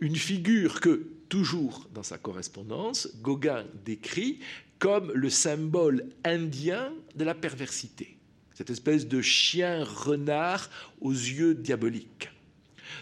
[0.00, 4.40] une figure que, toujours dans sa correspondance, Gauguin décrit
[4.78, 8.16] comme le symbole indien de la perversité,
[8.54, 10.70] cette espèce de chien renard
[11.00, 12.30] aux yeux diaboliques.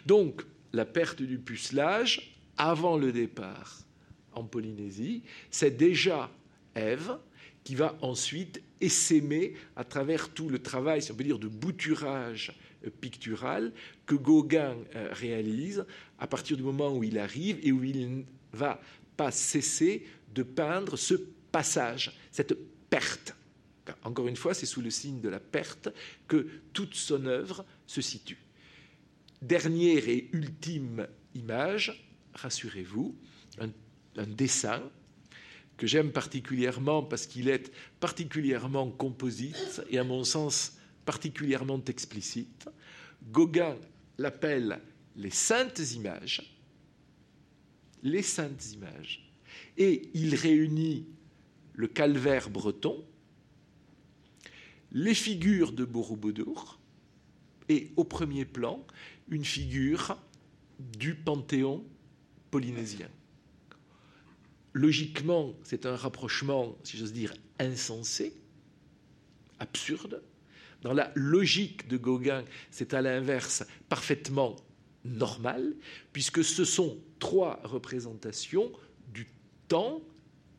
[0.05, 0.43] Donc,
[0.73, 3.79] la perte du pucelage, avant le départ
[4.33, 6.31] en Polynésie, c'est déjà
[6.75, 7.17] Ève
[7.65, 12.53] qui va ensuite essaimer à travers tout le travail, si on peut dire, de bouturage
[13.01, 13.73] pictural
[14.07, 15.85] que Gauguin euh, réalise
[16.19, 18.23] à partir du moment où il arrive et où il ne
[18.53, 18.81] va
[19.17, 21.15] pas cesser de peindre ce
[21.51, 22.57] passage, cette
[22.89, 23.35] perte.
[24.05, 25.89] Encore une fois, c'est sous le signe de la perte
[26.29, 28.39] que toute son œuvre se situe.
[29.41, 33.17] Dernière et ultime image, rassurez-vous,
[33.61, 33.71] un,
[34.17, 34.83] un dessin
[35.77, 40.78] que j'aime particulièrement parce qu'il est particulièrement composite et à mon sens
[41.09, 42.69] particulièrement explicite.
[43.33, 43.77] Gauguin
[44.19, 44.79] l'appelle
[45.17, 46.55] les saintes images,
[48.03, 49.33] les saintes images,
[49.79, 51.07] et il réunit
[51.73, 53.03] le calvaire breton,
[54.93, 56.79] les figures de Borobudur,
[57.71, 58.87] et au premier plan,
[59.31, 60.21] une figure
[60.79, 61.87] du panthéon
[62.51, 63.09] polynésien.
[64.75, 68.35] Logiquement, c'est un rapprochement, si j'ose dire, insensé,
[69.59, 70.23] absurde,
[70.83, 74.57] dans la logique de Gauguin, c'est à l'inverse parfaitement
[75.05, 75.75] normal,
[76.13, 78.71] puisque ce sont trois représentations
[79.13, 79.27] du
[79.67, 80.01] temps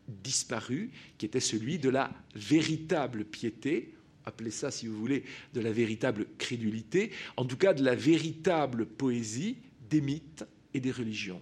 [0.08, 3.94] disparu, qui était celui de la véritable piété,
[4.26, 5.24] appelez ça si vous voulez
[5.54, 9.58] de la véritable crédulité, en tout cas de la véritable poésie
[9.90, 11.42] des mythes et des religions.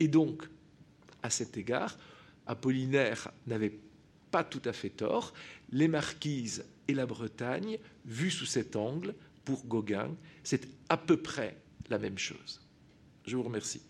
[0.00, 0.44] Et donc,
[1.22, 1.98] à cet égard,
[2.46, 3.78] Apollinaire n'avait
[4.30, 5.32] pas tout à fait tort,
[5.70, 11.56] les marquises et la Bretagne, vues sous cet angle, pour Gauguin, c'est à peu près
[11.88, 12.60] la même chose.
[13.26, 13.82] Je vous remercie.